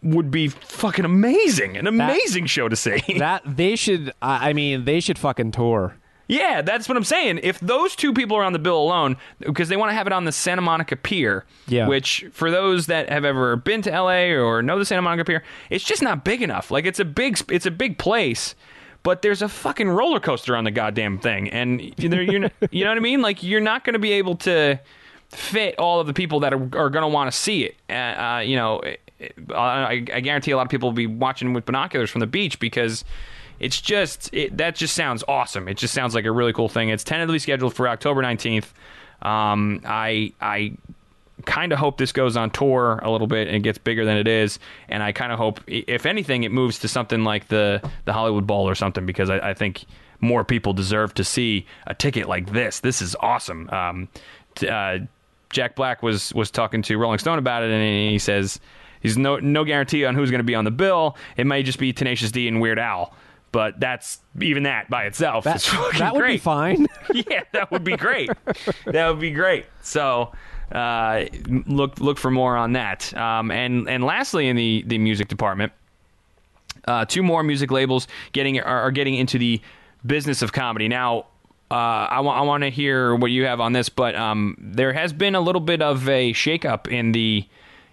[0.02, 3.02] would be fucking amazing, an amazing show to see.
[3.18, 4.12] that they should.
[4.22, 5.96] I mean, they should fucking tour.
[6.28, 7.40] Yeah, that's what I'm saying.
[7.42, 10.12] If those two people are on the bill alone, because they want to have it
[10.12, 11.86] on the Santa Monica Pier, Yeah.
[11.88, 15.42] which for those that have ever been to LA or know the Santa Monica Pier,
[15.68, 16.70] it's just not big enough.
[16.70, 18.54] Like it's a big, it's a big place,
[19.02, 22.90] but there's a fucking roller coaster on the goddamn thing, and you're, you're you know
[22.90, 23.20] what I mean?
[23.20, 24.78] Like you're not going to be able to
[25.30, 27.76] fit all of the people that are, are going to want to see it.
[27.90, 28.80] Uh, uh, you know,
[29.54, 32.58] I, I guarantee a lot of people will be watching with binoculars from the beach
[32.60, 33.04] because
[33.58, 35.68] it's just it, that just sounds awesome.
[35.68, 36.88] It just sounds like a really cool thing.
[36.88, 38.72] It's tentatively scheduled for October nineteenth.
[39.22, 40.72] Um, I I
[41.44, 44.28] kind of hope this goes on tour a little bit and gets bigger than it
[44.28, 44.58] is.
[44.88, 48.46] And I kind of hope, if anything, it moves to something like the the Hollywood
[48.46, 49.84] Bowl or something because I, I think
[50.20, 52.80] more people deserve to see a ticket like this.
[52.80, 53.68] This is awesome.
[53.70, 54.08] Um,
[54.54, 55.00] t- uh,
[55.50, 58.58] Jack Black was was talking to Rolling Stone about it, and he says
[59.00, 61.16] he's no no guarantee on who's going to be on the bill.
[61.36, 63.14] It may just be Tenacious D and Weird Al,
[63.52, 65.60] but that's even that by itself That,
[65.98, 66.32] that would great.
[66.34, 66.86] be fine.
[67.14, 68.30] yeah, that would be great.
[68.86, 69.66] that would be great.
[69.82, 70.32] So
[70.72, 71.26] uh,
[71.66, 73.14] look look for more on that.
[73.16, 75.72] Um, and and lastly, in the the music department,
[76.86, 79.60] uh, two more music labels getting are, are getting into the
[80.04, 81.26] business of comedy now.
[81.70, 81.74] Uh,
[82.10, 85.14] I, wa- I want to hear what you have on this, but um, there has
[85.14, 87.46] been a little bit of a shakeup in the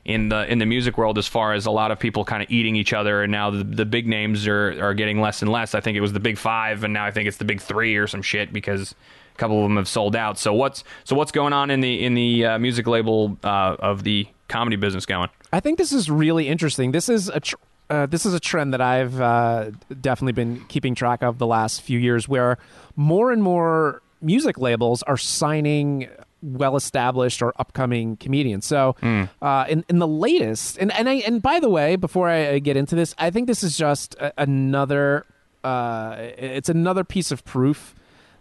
[0.05, 2.49] in the in the music world as far as a lot of people kind of
[2.49, 5.75] eating each other, and now the, the big names are are getting less and less.
[5.75, 7.95] I think it was the big five, and now I think it's the big three
[7.95, 8.95] or some shit because
[9.35, 10.39] a couple of them have sold out.
[10.39, 14.03] So what's so what's going on in the in the uh, music label uh, of
[14.03, 15.29] the comedy business going?
[15.51, 16.91] I think this is really interesting.
[16.91, 17.55] This is a tr-
[17.89, 21.81] uh, this is a trend that I've uh, definitely been keeping track of the last
[21.81, 22.57] few years, where
[22.95, 26.07] more and more music labels are signing
[26.41, 28.65] well-established or upcoming comedians.
[28.65, 28.95] So,
[29.41, 32.60] uh, in in the latest, and and I and by the way, before I I
[32.60, 35.25] get into this, I think this is just a, another.
[35.63, 37.93] Uh, it's another piece of proof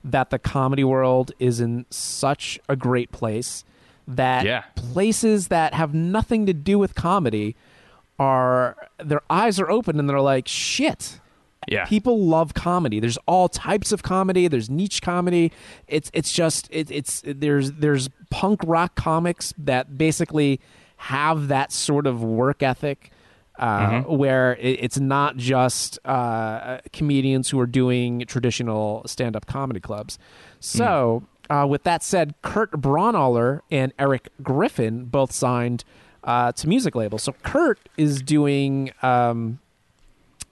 [0.05, 3.65] that the comedy world is in such a great place
[4.07, 4.63] that Yeah.
[4.77, 7.57] places that have nothing to do with comedy
[8.21, 11.21] are their eyes are open and they're like shit
[11.71, 15.53] Yeah, people love comedy there's all types of comedy there's niche comedy
[15.87, 20.61] it's it's just it, it's there's there's punk rock comics that basically
[20.97, 23.11] have that sort of work ethic
[23.59, 30.19] uh, where it, it's not just uh, comedians who are doing traditional stand-up comedy clubs.
[30.61, 35.83] So, uh, with that said, Kurt Braunohler and Erik Griffin both signed
[36.25, 37.23] uh, to music labels.
[37.25, 38.93] So Kurt is doing.
[39.03, 39.59] Um,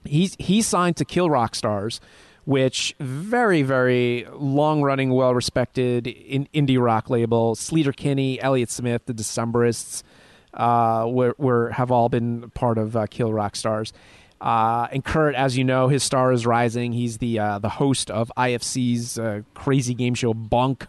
[0.07, 1.99] he's he signed to Kill Rock Stars,
[2.45, 7.55] which very very long running, well respected in indie rock label.
[7.55, 10.03] Sleater Kinney, Elliott Smith, the Decemberists,
[10.53, 13.93] uh, were, were have all been part of uh, Kill Rock Stars.
[14.39, 16.93] Uh, and Kurt, as you know, his star is rising.
[16.93, 20.87] He's the uh, the host of IFC's uh, crazy game show Bunk.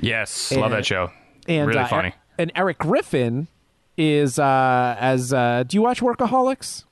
[0.00, 1.10] yes, love that show.
[1.46, 2.14] And really uh, funny.
[2.38, 3.48] And Erik Griffin
[3.98, 6.84] is uh, as uh, do you watch Workaholics?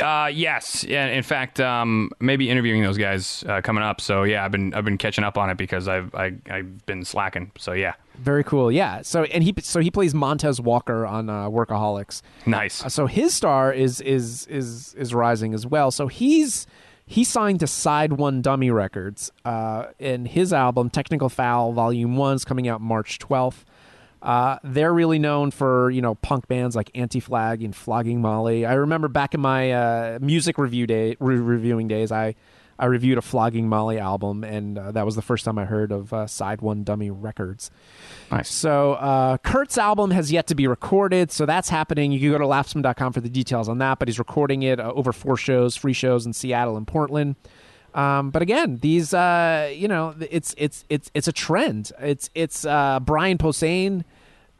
[0.00, 0.84] Uh, yes.
[0.84, 1.06] Yeah.
[1.06, 4.00] In fact, um, maybe interviewing those guys uh, coming up.
[4.00, 7.04] So yeah, I've been I've been catching up on it because I've I, I've been
[7.04, 7.52] slacking.
[7.58, 8.72] So yeah, Very cool.
[8.72, 9.02] Yeah.
[9.02, 12.22] So and he so he plays Montez Walker on uh, Workaholics.
[12.46, 12.84] nice.
[12.84, 15.90] Uh, so his star is is is is rising as well.
[15.90, 16.66] So he's
[17.06, 22.34] he signed to Side One Dummy Records, uh, and his album Technical Foul Volume One
[22.36, 23.64] is coming out March twelfth.
[24.24, 28.64] Uh, they're really known for you know punk bands like Anti Flag and Flogging Molly.
[28.64, 32.34] I remember back in my uh, music review day re- reviewing days, I
[32.78, 35.92] I reviewed a Flogging Molly album, and uh, that was the first time I heard
[35.92, 37.70] of uh, Side One Dummy Records.
[38.30, 38.50] Nice.
[38.50, 42.10] So uh, Kurt's album has yet to be recorded, so that's happening.
[42.10, 44.90] You can go to laughspin.com for the details on that, but he's recording it uh,
[44.92, 47.36] over four shows, free shows in Seattle and Portland.
[47.94, 51.92] Um, but again, these uh, you know, it's it's it's it's a trend.
[52.00, 54.04] It's it's uh, Brian Posehn.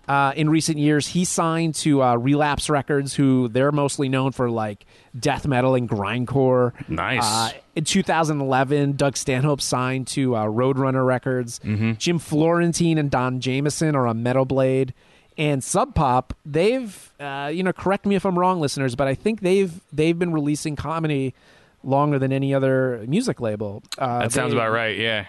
[0.09, 4.51] Uh, in recent years, he signed to uh, Relapse Records, who they're mostly known for
[4.51, 4.85] like
[5.19, 6.73] death metal and grindcore.
[6.89, 7.23] Nice.
[7.25, 11.61] Uh, in 2011, Doug Stanhope signed to uh, Roadrunner Records.
[11.99, 14.93] Jim Florentine and Don Jamieson are on Metal Blade.
[15.37, 19.15] And Sub Pop, they've, uh, you know, correct me if I'm wrong, listeners, but I
[19.15, 21.35] think they've they've been releasing comedy
[21.83, 23.83] longer than any other music label.
[23.99, 24.97] Uh, that sounds they- about right.
[24.97, 25.27] Yeah.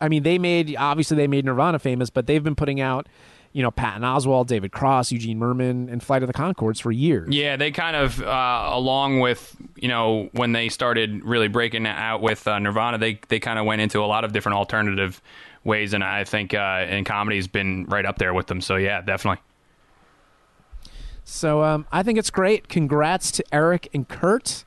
[0.00, 3.08] I mean, they made obviously they made Nirvana famous, but they've been putting out,
[3.52, 7.34] you know, Patton Oswalt, David Cross, Eugene Mirman, and Flight of the Conchords for years.
[7.34, 12.20] Yeah, they kind of, uh, along with you know when they started really breaking out
[12.22, 15.20] with uh, Nirvana, they they kind of went into a lot of different alternative
[15.64, 18.60] ways, and I think uh, and comedy's been right up there with them.
[18.60, 19.42] So yeah, definitely.
[21.24, 22.68] So um, I think it's great.
[22.68, 24.64] Congrats to Erik and Kurt.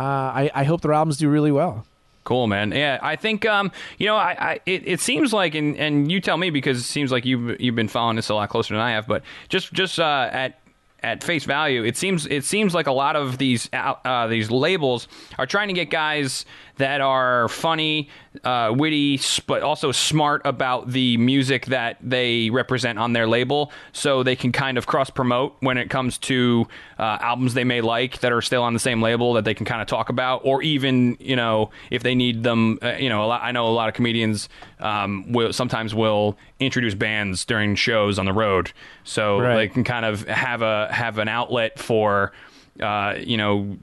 [0.00, 1.86] Uh, I, I hope their albums do really well.
[2.24, 2.70] Cool, man.
[2.70, 6.20] Yeah, I think um, you know, I, I it, it seems like, and, and you
[6.20, 8.80] tell me because it seems like you've you've been following this a lot closer than
[8.80, 9.08] I have.
[9.08, 10.61] But just just uh, at
[11.02, 15.08] at face value, it seems it seems like a lot of these uh, these labels
[15.38, 16.44] are trying to get guys
[16.76, 18.08] that are funny,
[18.44, 24.22] uh, witty, but also smart about the music that they represent on their label, so
[24.22, 26.66] they can kind of cross promote when it comes to
[26.98, 29.66] uh, albums they may like that are still on the same label that they can
[29.66, 32.78] kind of talk about, or even you know if they need them.
[32.82, 34.48] Uh, you know, a lot, I know a lot of comedians
[34.80, 38.72] um, will sometimes will introduce bands during shows on the road,
[39.04, 39.56] so Right.
[39.56, 42.32] they can kind of have a have an outlet for
[42.80, 43.76] uh, you know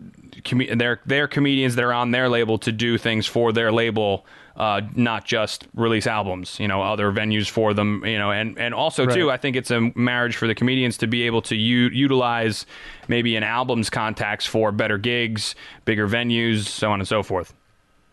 [0.46, 4.26] com- their their comedians that are on their label to do things for their label.
[4.58, 8.74] Uh, not just release albums, you know, other venues for them, you know, and, and
[8.74, 11.90] also too, I think it's a marriage for the comedians to be able to u-
[11.94, 12.66] utilize
[13.08, 17.54] maybe an album's contacts for better gigs, bigger venues, so on and so forth.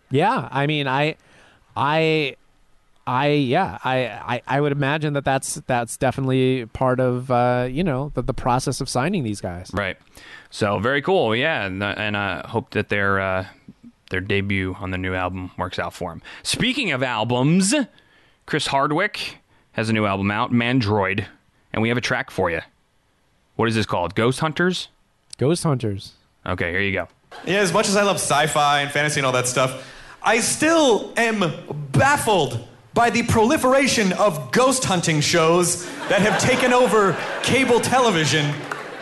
[0.09, 1.17] Yeah, I mean, I,
[1.77, 2.37] I,
[3.07, 7.85] I, yeah, I, I, I would imagine that that's that's definitely part of uh, you
[7.85, 9.71] know the, the process of signing these guys.
[9.73, 9.97] Right.
[10.51, 11.35] So very cool.
[11.37, 13.47] Yeah, and uh, and I hope that their uh,
[14.11, 16.23] their debut on the new album works out for them.
[16.43, 17.75] Speaking of albums,
[18.47, 19.39] Chris Hardwick
[19.73, 21.27] has a new album out, Mandroid,
[21.73, 22.61] and we have a track for you.
[23.57, 24.15] What is this called?
[24.15, 24.89] Ghost Hunters.
[25.39, 26.13] Ghost Hunters.
[26.45, 27.09] Okay, here you go.
[27.45, 29.87] Yeah, as much as I love sci-fi and fantasy and all that stuff,
[30.23, 31.45] I still am
[31.93, 38.47] baffled by the proliferation of ghost hunting shows that have taken over cable television.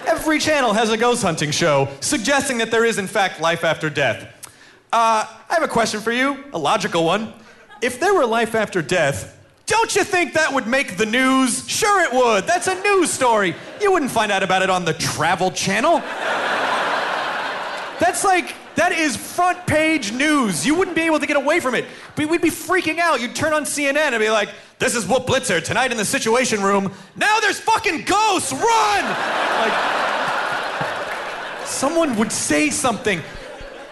[0.05, 3.89] Every channel has a ghost hunting show, suggesting that there is, in fact, life after
[3.89, 4.51] death.
[4.93, 7.33] Uh, I have a question for you, a logical one.
[7.81, 11.69] If there were life after death, don't you think that would make the news?
[11.69, 12.49] Sure, it would.
[12.49, 13.55] That's a news story.
[13.81, 16.01] You wouldn't find out about it on the Travel Channel.
[18.01, 20.67] That's like, that is front page news.
[20.67, 21.85] You wouldn't be able to get away from it.
[22.17, 23.21] But we'd be freaking out.
[23.21, 26.63] You'd turn on CNN and be like, this is Wolf Blitzer tonight in the Situation
[26.63, 26.93] Room.
[27.17, 28.53] Now there's fucking ghosts.
[28.53, 29.05] Run!
[29.61, 29.73] Like,
[31.67, 33.23] someone would say something.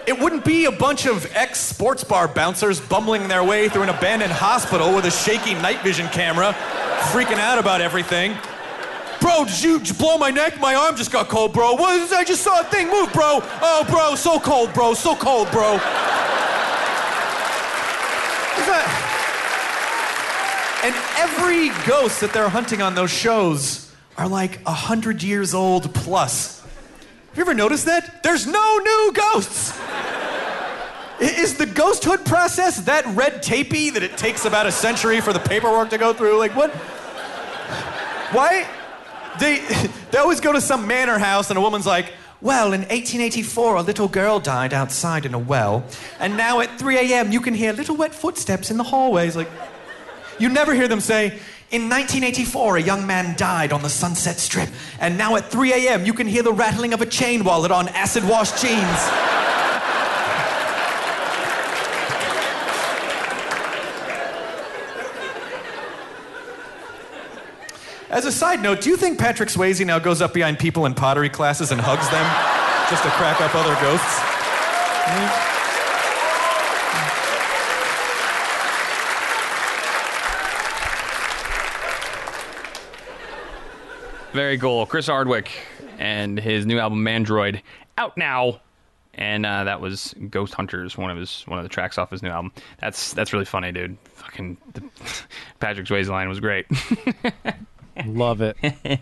[0.06, 3.88] It wouldn't be a bunch of ex sports bar bouncers bumbling their way through an
[3.88, 6.52] abandoned hospital with a shaky night vision camera,
[7.12, 8.36] freaking out about everything.
[9.22, 10.58] Bro, did you, did you blow my neck?
[10.58, 11.74] My arm just got cold, bro.
[11.74, 13.38] What is, I just saw a thing move, bro.
[13.40, 14.94] Oh, bro, so cold, bro.
[14.94, 15.74] So cold, bro.
[15.74, 15.80] Is
[18.66, 18.98] that...
[20.82, 25.94] And every ghost that they're hunting on those shows are like a hundred years old
[25.94, 26.60] plus.
[26.60, 28.24] Have you ever noticed that?
[28.24, 29.70] There's no new ghosts.
[31.20, 35.38] Is the ghosthood process that red tapey that it takes about a century for the
[35.38, 36.40] paperwork to go through?
[36.40, 36.72] Like what?
[38.32, 38.66] Why?
[39.40, 39.58] They,
[40.10, 43.82] they always go to some manor house and a woman's like, well, in 1884, a
[43.82, 45.84] little girl died outside in a well,
[46.18, 49.36] and now at 3 a.m., you can hear little wet footsteps in the hallways.
[49.36, 49.48] Like,
[50.40, 51.38] you never hear them say,
[51.70, 54.68] in 1984, a young man died on the Sunset Strip,
[54.98, 57.88] and now at 3 a.m., you can hear the rattling of a chain wallet on
[57.90, 58.82] acid washed jeans.
[68.12, 70.92] As a side note, do you think Patrick Swayze now goes up behind people in
[70.92, 72.26] pottery classes and hugs them
[72.90, 74.20] just to crack up other ghosts?
[84.34, 84.84] Very cool.
[84.84, 85.50] Chris Hardwick
[85.98, 87.62] and his new album Mandroid
[87.96, 88.60] out now.
[89.14, 92.22] And uh, that was Ghost Hunters, one of his one of the tracks off his
[92.22, 92.52] new album.
[92.78, 93.96] That's that's really funny, dude.
[94.14, 94.82] Fucking the,
[95.60, 96.66] Patrick Swayze line was great.
[98.06, 98.56] Love it.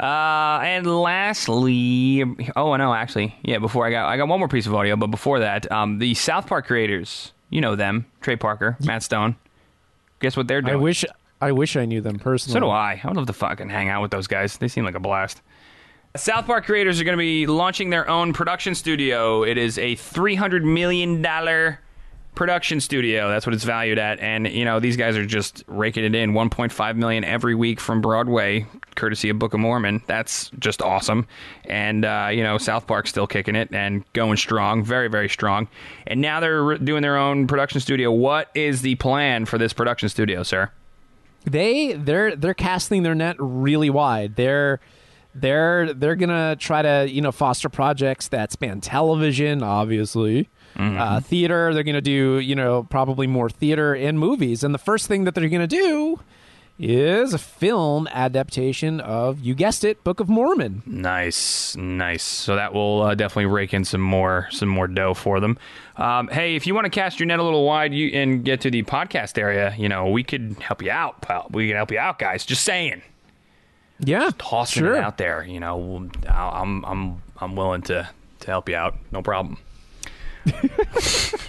[0.00, 2.24] Uh, and lastly,
[2.56, 3.58] oh no, actually, yeah.
[3.58, 6.14] Before I got, I got one more piece of audio, but before that, um, the
[6.14, 9.36] South Park creators, you know them, Trey Parker, Matt Stone.
[10.20, 10.72] Guess what they're doing?
[10.72, 11.04] I wish
[11.42, 12.54] I wish I knew them personally.
[12.54, 12.98] So do I.
[13.04, 14.56] I would love to fucking hang out with those guys.
[14.56, 15.42] They seem like a blast.
[16.16, 19.42] South Park creators are going to be launching their own production studio.
[19.44, 21.22] It is a $300 million
[22.34, 23.28] production studio.
[23.28, 24.18] That's what it's valued at.
[24.20, 28.00] And, you know, these guys are just raking it in 1.5 million every week from
[28.00, 30.02] Broadway, courtesy of Book of Mormon.
[30.06, 31.26] That's just awesome.
[31.64, 35.68] And, uh, you know, South Park's still kicking it and going strong, very, very strong.
[36.06, 38.10] And now they're re- doing their own production studio.
[38.10, 40.70] What is the plan for this production studio, sir?
[41.44, 44.36] they they're they're casting their net really wide.
[44.36, 44.80] They're
[45.34, 51.74] they're they're gonna try to you know foster projects that span television, obviously, uh, theater.
[51.74, 54.64] They're gonna do you know probably more theater and movies.
[54.64, 56.20] And the first thing that they're gonna do
[56.82, 60.82] is a film adaptation of you guessed it, Book of Mormon.
[60.86, 62.22] Nice, nice.
[62.22, 65.58] So that will uh, definitely rake in some more some more dough for them.
[65.96, 68.62] Um, hey, if you want to cast your net a little wide you, and get
[68.62, 71.48] to the podcast area, you know we could help you out, pal.
[71.50, 72.46] We can help you out, guys.
[72.46, 73.02] Just saying,
[73.98, 74.96] Yeah, tossing sure.
[74.96, 75.44] it out there.
[75.44, 78.08] You know, I'm I'm I'm willing to
[78.40, 78.96] to help you out.
[79.12, 79.58] No problem.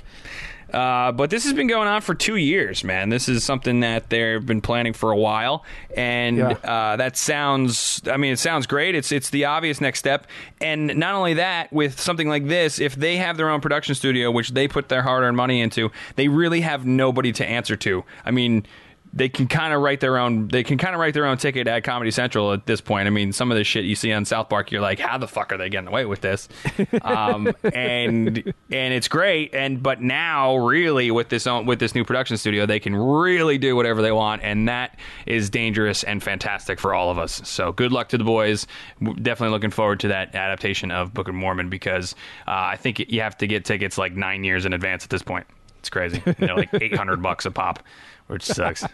[0.73, 3.09] Uh, but this has been going on for two years, man.
[3.09, 5.65] This is something that they've been planning for a while,
[5.97, 6.51] and Yeah.
[6.51, 8.01] uh, that sounds.
[8.09, 8.95] I mean, it sounds great.
[8.95, 10.27] It's it's the obvious next step,
[10.61, 14.31] and not only that, with something like this, if they have their own production studio,
[14.31, 18.05] which they put their hard-earned money into, they really have nobody to answer to.
[18.23, 18.65] I mean.
[19.13, 21.67] They can kind of write their own they can kind of write their own ticket
[21.67, 23.07] at Comedy Central at this point.
[23.07, 25.27] I mean, some of the shit you see on South Park, you're like, how the
[25.27, 26.47] fuck are they getting away with this?
[27.01, 29.53] um, and and it's great.
[29.53, 33.57] And but now, really, with this own, with this new production studio, they can really
[33.57, 37.41] do whatever they want, and that is dangerous and fantastic for all of us.
[37.43, 38.65] So good luck to the boys.
[39.01, 42.15] Definitely looking forward to that adaptation of Book of Mormon because
[42.47, 45.21] uh, I think you have to get tickets like nine years in advance at this
[45.21, 45.47] point.
[45.79, 46.21] It's crazy.
[46.37, 47.83] They're like eight hundred bucks a pop,
[48.27, 48.85] which sucks.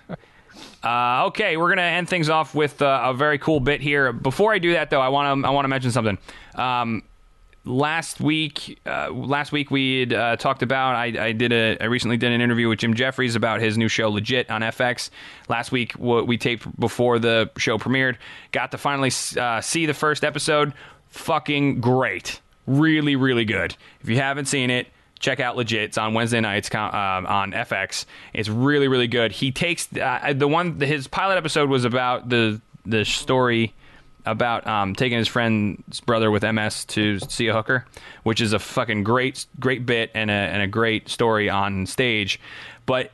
[0.84, 4.12] Uh, okay, we're gonna end things off with uh, a very cool bit here.
[4.14, 6.18] Before I do that, though, I want to I want to mention something.
[6.56, 7.04] Um,
[7.66, 10.96] last week, uh, last week we had uh, talked about.
[10.96, 13.88] I, I did a I recently did an interview with Jim Jeffries about his new
[13.88, 15.10] show, Legit, on FX.
[15.48, 18.16] Last week w- we taped before the show premiered.
[18.52, 20.74] Got to finally uh, see the first episode.
[21.10, 23.76] Fucking great, really really good.
[24.02, 24.88] If you haven't seen it
[25.20, 25.84] check out legit.
[25.84, 29.32] It's on wednesday nights um, on fx it's really really good.
[29.32, 33.74] He takes uh, the one his pilot episode was about the the story
[34.26, 37.86] about um, taking his friend's brother with ms to see a hooker
[38.24, 42.40] which is a fucking great great bit and a, and a great story on stage.
[42.86, 43.12] But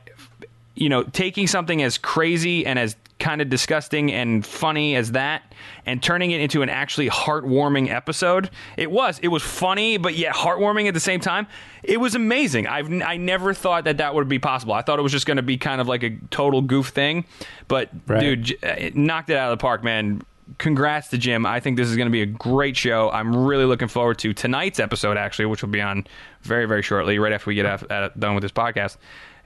[0.74, 5.54] you know taking something as crazy and as kind of disgusting and funny as that
[5.86, 9.20] and turning it into an actually heartwarming episode it was.
[9.20, 11.46] It was funny but yet heartwarming at the same time.
[11.84, 12.66] It was amazing.
[12.66, 14.74] I've i never thought that that would be possible.
[14.74, 17.24] I thought it was just going to be kind of like a total goof thing
[17.68, 18.20] but Right.
[18.20, 20.22] dude it knocked it out of the park man.
[20.58, 21.46] Congrats to jim.
[21.46, 23.10] I think this is going to be a great show.
[23.10, 26.04] I'm really looking forward to tonight's episode actually which will be on
[26.42, 28.96] very very shortly right after we get uh, done with this podcast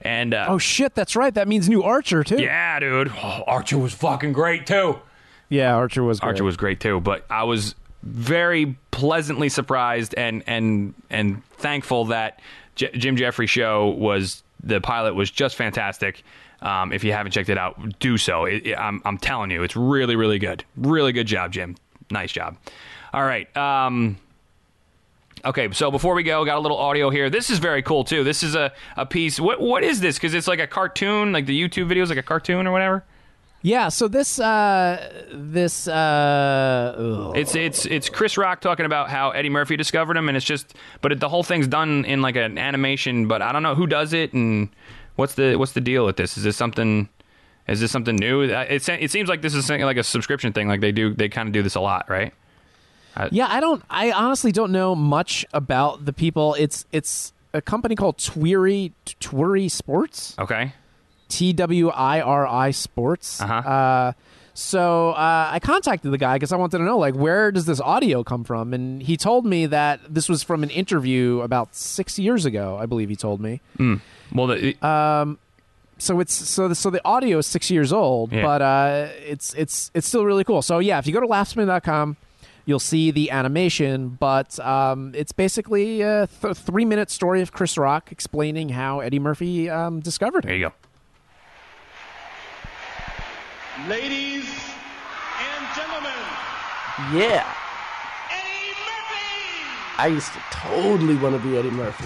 [0.01, 1.33] and uh, Oh shit, that's right.
[1.33, 2.41] That means new Archer too.
[2.41, 3.11] yeah, dude.
[3.21, 4.99] Oh, Archer was fucking great too.
[5.49, 6.19] Yeah, Archer was.
[6.19, 6.29] Great.
[6.29, 12.39] Archer was great too, but I was very pleasantly surprised and and and thankful that
[12.75, 16.23] J- Jim Jeffries show was the pilot was just fantastic.
[16.61, 18.45] Um, if you haven't checked it out, do so.
[18.45, 20.63] It, it- I'm I'm telling you, it's really really good.
[20.77, 21.75] Really good job, Jim.
[22.11, 22.57] Nice job.
[23.13, 23.55] All right.
[23.57, 24.17] Um,
[25.45, 27.29] Okay, so before we go, got a little audio here.
[27.29, 28.23] This is very cool too.
[28.23, 29.39] This is a, a piece.
[29.39, 30.17] What what is this?
[30.17, 33.03] Because it's like a cartoon, like the YouTube videos, like a cartoon or whatever.
[33.61, 33.89] Yeah.
[33.89, 37.37] So this, uh, this, uh, ugh.
[37.37, 40.75] It's it's it's Chris Rock talking about how Eddie Murphy discovered him, and it's just,
[41.01, 43.27] but it, the whole thing's done in like an animation.
[43.27, 44.69] But I don't know who does it and
[45.15, 46.37] what's the what's the deal with this?
[46.37, 47.09] Is this something?
[47.67, 48.41] Is this something new?
[48.41, 50.67] It it seems like this is like a subscription thing.
[50.67, 52.33] Like they do, they kind of do this a lot, right?
[53.31, 53.83] Yeah, I don't.
[53.89, 56.53] I honestly don't know much about the people.
[56.55, 60.35] It's it's a company called Twiri Twiri Sports.
[60.39, 60.73] Okay.
[61.27, 63.41] T W I R I Sports.
[63.41, 63.53] Uh-huh.
[63.53, 64.11] Uh,
[64.53, 67.79] so uh, I contacted the guy because I wanted to know like where does this
[67.79, 72.17] audio come from, and he told me that this was from an interview about six
[72.19, 72.77] years ago.
[72.77, 73.61] I believe he told me.
[74.33, 74.75] Well, the,
[75.97, 78.41] So it's so the, so the audio is six years old, Yeah.
[78.43, 80.61] but uh, it's it's it's still really cool.
[80.61, 82.15] So yeah, if you go to laughspin.com,
[82.69, 87.77] you'll see the animation, but um, it's basically a th- three minute story of Chris
[87.77, 90.73] Rock explaining how Eddie Murphy um, discovered there you go.
[93.87, 94.45] Ladies
[95.39, 96.11] and gentlemen,
[97.13, 97.51] Yeah.
[98.29, 99.65] Eddie Murphy!
[99.97, 102.05] I used to totally want to be Eddie Murphy.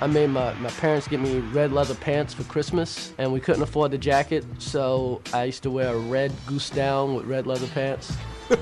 [0.00, 3.62] I made my, my parents get me red leather pants for Christmas, and we couldn't
[3.62, 7.68] afford the jacket, so I used to wear a red goose down with red leather
[7.68, 8.12] pants.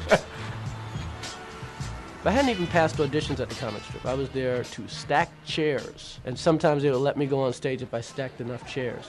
[2.22, 4.06] but I hadn't even passed auditions at the comic strip.
[4.06, 7.82] I was there to stack chairs, and sometimes they would let me go on stage
[7.82, 9.06] if I stacked enough chairs.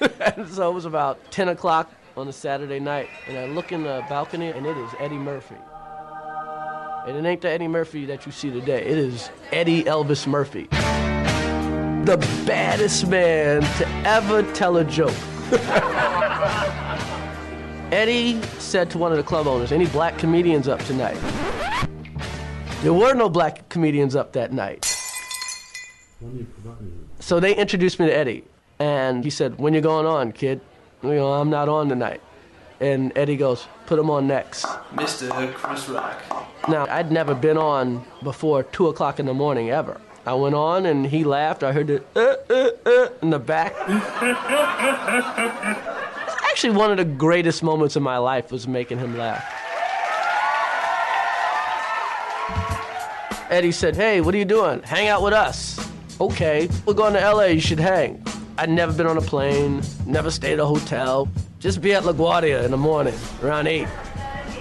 [0.36, 3.82] and so it was about 10 o'clock on a Saturday night, and I look in
[3.82, 5.56] the balcony, and it is Eddie Murphy.
[7.06, 8.84] And it ain't the Eddie Murphy that you see today.
[8.84, 10.68] It is Eddie Elvis Murphy.
[12.04, 15.14] The baddest man to ever tell a joke.
[17.92, 21.16] Eddie said to one of the club owners, Any black comedians up tonight?
[22.84, 24.84] There were no black comedians up that night.
[27.18, 28.44] So they introduced me to Eddie.
[28.78, 30.60] And he said, When you going on, kid?
[31.02, 32.20] You know, I'm not on tonight.
[32.80, 34.66] And Eddie goes, Put him on next.
[34.92, 35.54] Mr.
[35.54, 36.20] Chris Rock.
[36.68, 39.98] Now, I'd never been on before 2 o'clock in the morning ever.
[40.26, 41.62] I went on and he laughed.
[41.62, 43.72] I heard the uh, uh, uh in the back.
[46.50, 49.63] Actually, one of the greatest moments of my life was making him laugh.
[53.50, 54.82] Eddie said, Hey, what are you doing?
[54.82, 55.78] Hang out with us.
[56.20, 57.44] Okay, we're going to LA.
[57.46, 58.24] You should hang.
[58.56, 61.28] I'd never been on a plane, never stayed at a hotel.
[61.58, 63.88] Just be at LaGuardia in the morning, around 8.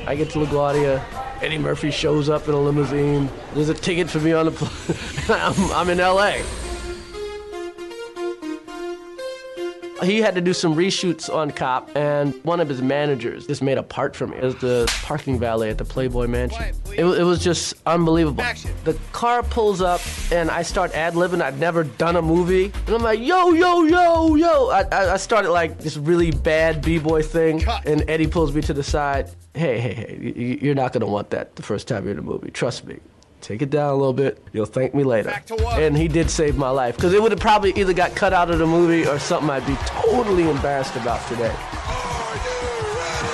[0.08, 1.04] I get to LaGuardia.
[1.42, 3.30] Eddie Murphy shows up in a limousine.
[3.54, 5.30] There's a ticket for me on the plane.
[5.42, 6.38] I'm, I'm in LA.
[10.04, 13.78] He had to do some reshoots on Cop, and one of his managers just made
[13.78, 14.38] a part for me.
[14.38, 16.64] It was the parking valet at the Playboy Mansion.
[16.95, 18.43] It, it was just unbelievable.
[18.84, 20.01] The car pulls up,
[20.32, 21.41] and I start ad libbing.
[21.41, 24.70] I'd never done a movie, and I'm like, yo, yo, yo, yo.
[24.70, 28.62] I, I, I started like this really bad b boy thing, and Eddie pulls me
[28.64, 29.30] to the side.
[29.54, 32.51] Hey, hey, hey, you're not gonna want that the first time you're in a movie.
[32.51, 32.99] Trust me.
[33.44, 34.41] Take it down a little bit.
[34.54, 35.38] You'll thank me later.
[35.74, 38.50] And he did save my life because it would have probably either got cut out
[38.50, 41.54] of the movie or something I'd be totally embarrassed about today.
[41.54, 43.34] Are you ready?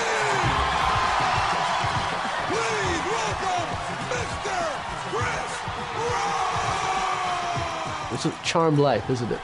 [8.16, 9.40] It's a charmed life, isn't it?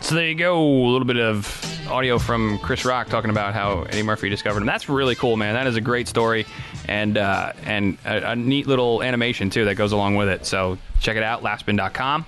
[0.00, 0.62] So there you go.
[0.62, 1.44] A little bit of
[1.88, 4.66] audio from Chris Rock talking about how Eddie Murphy discovered him.
[4.66, 5.54] That's really cool, man.
[5.54, 6.46] That is a great story,
[6.86, 10.46] and uh, and a, a neat little animation too that goes along with it.
[10.46, 12.26] So check it out, laughspin.com.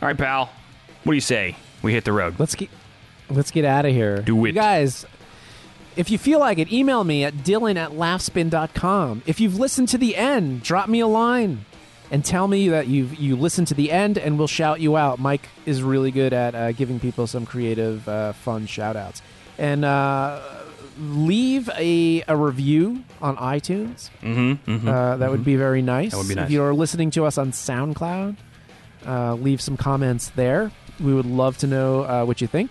[0.00, 0.46] All right, pal.
[1.04, 1.56] What do you say?
[1.82, 2.36] We hit the road.
[2.38, 2.70] Let's get
[3.28, 4.22] let's get out of here.
[4.22, 4.48] Do it.
[4.48, 5.06] You guys.
[5.94, 9.24] If you feel like it, email me at dylan at laughspin.com.
[9.26, 11.66] If you've listened to the end, drop me a line
[12.12, 15.18] and tell me that you've you listened to the end, and we'll shout you out.
[15.18, 19.22] Mike is really good at uh, giving people some creative, uh, fun shout outs.
[19.58, 20.40] And uh,
[21.00, 24.10] leave a, a review on iTunes.
[24.22, 26.12] Mm-hmm, Uh, that would be very nice.
[26.12, 26.46] That would be nice.
[26.46, 28.36] If you're listening to us on SoundCloud,
[29.06, 30.70] uh, leave some comments there.
[31.00, 32.70] We would love to know uh, what you think.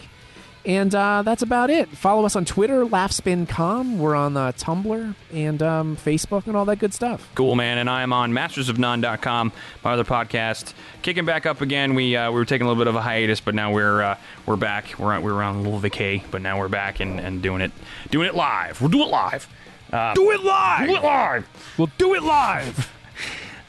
[0.63, 1.89] And uh, that's about it.
[1.89, 3.97] Follow us on Twitter, LaughSpinCom.
[3.97, 7.27] We're on uh, Tumblr and um, Facebook and all that good stuff.
[7.33, 7.79] Cool, man.
[7.79, 9.51] And I am on mastersofnone.com,
[9.83, 10.73] my other podcast.
[11.01, 11.95] Kicking back up again.
[11.95, 14.17] We uh, we were taking a little bit of a hiatus, but now we're uh,
[14.45, 14.99] we're back.
[14.99, 17.61] We're on, we were on a little vacay, but now we're back and, and doing
[17.61, 17.71] it
[18.11, 18.81] doing it live.
[18.81, 19.47] We'll do it live.
[19.91, 20.87] Uh, Do it live!
[20.87, 21.47] do it live.
[21.77, 22.89] We'll do it live!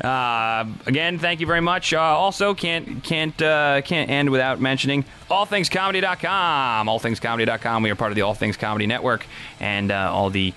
[0.02, 1.92] Uh, again, thank you very much.
[1.92, 6.88] Uh, also, can't can't uh, can't end without mentioning allthingscomedy.com.
[6.88, 7.82] Allthingscomedy.com.
[7.82, 9.26] We are part of the All Things Comedy Network
[9.60, 10.52] and uh, all the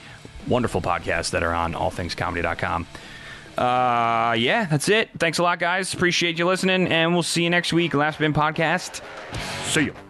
[0.48, 2.88] wonderful podcasts that are on allthingscomedy.com.
[3.58, 5.10] Uh, yeah, that's it.
[5.18, 5.94] Thanks a lot, guys.
[5.94, 7.94] Appreciate you listening, and we'll see you next week.
[7.94, 9.02] Laughspin Podcast.
[9.66, 10.05] See you.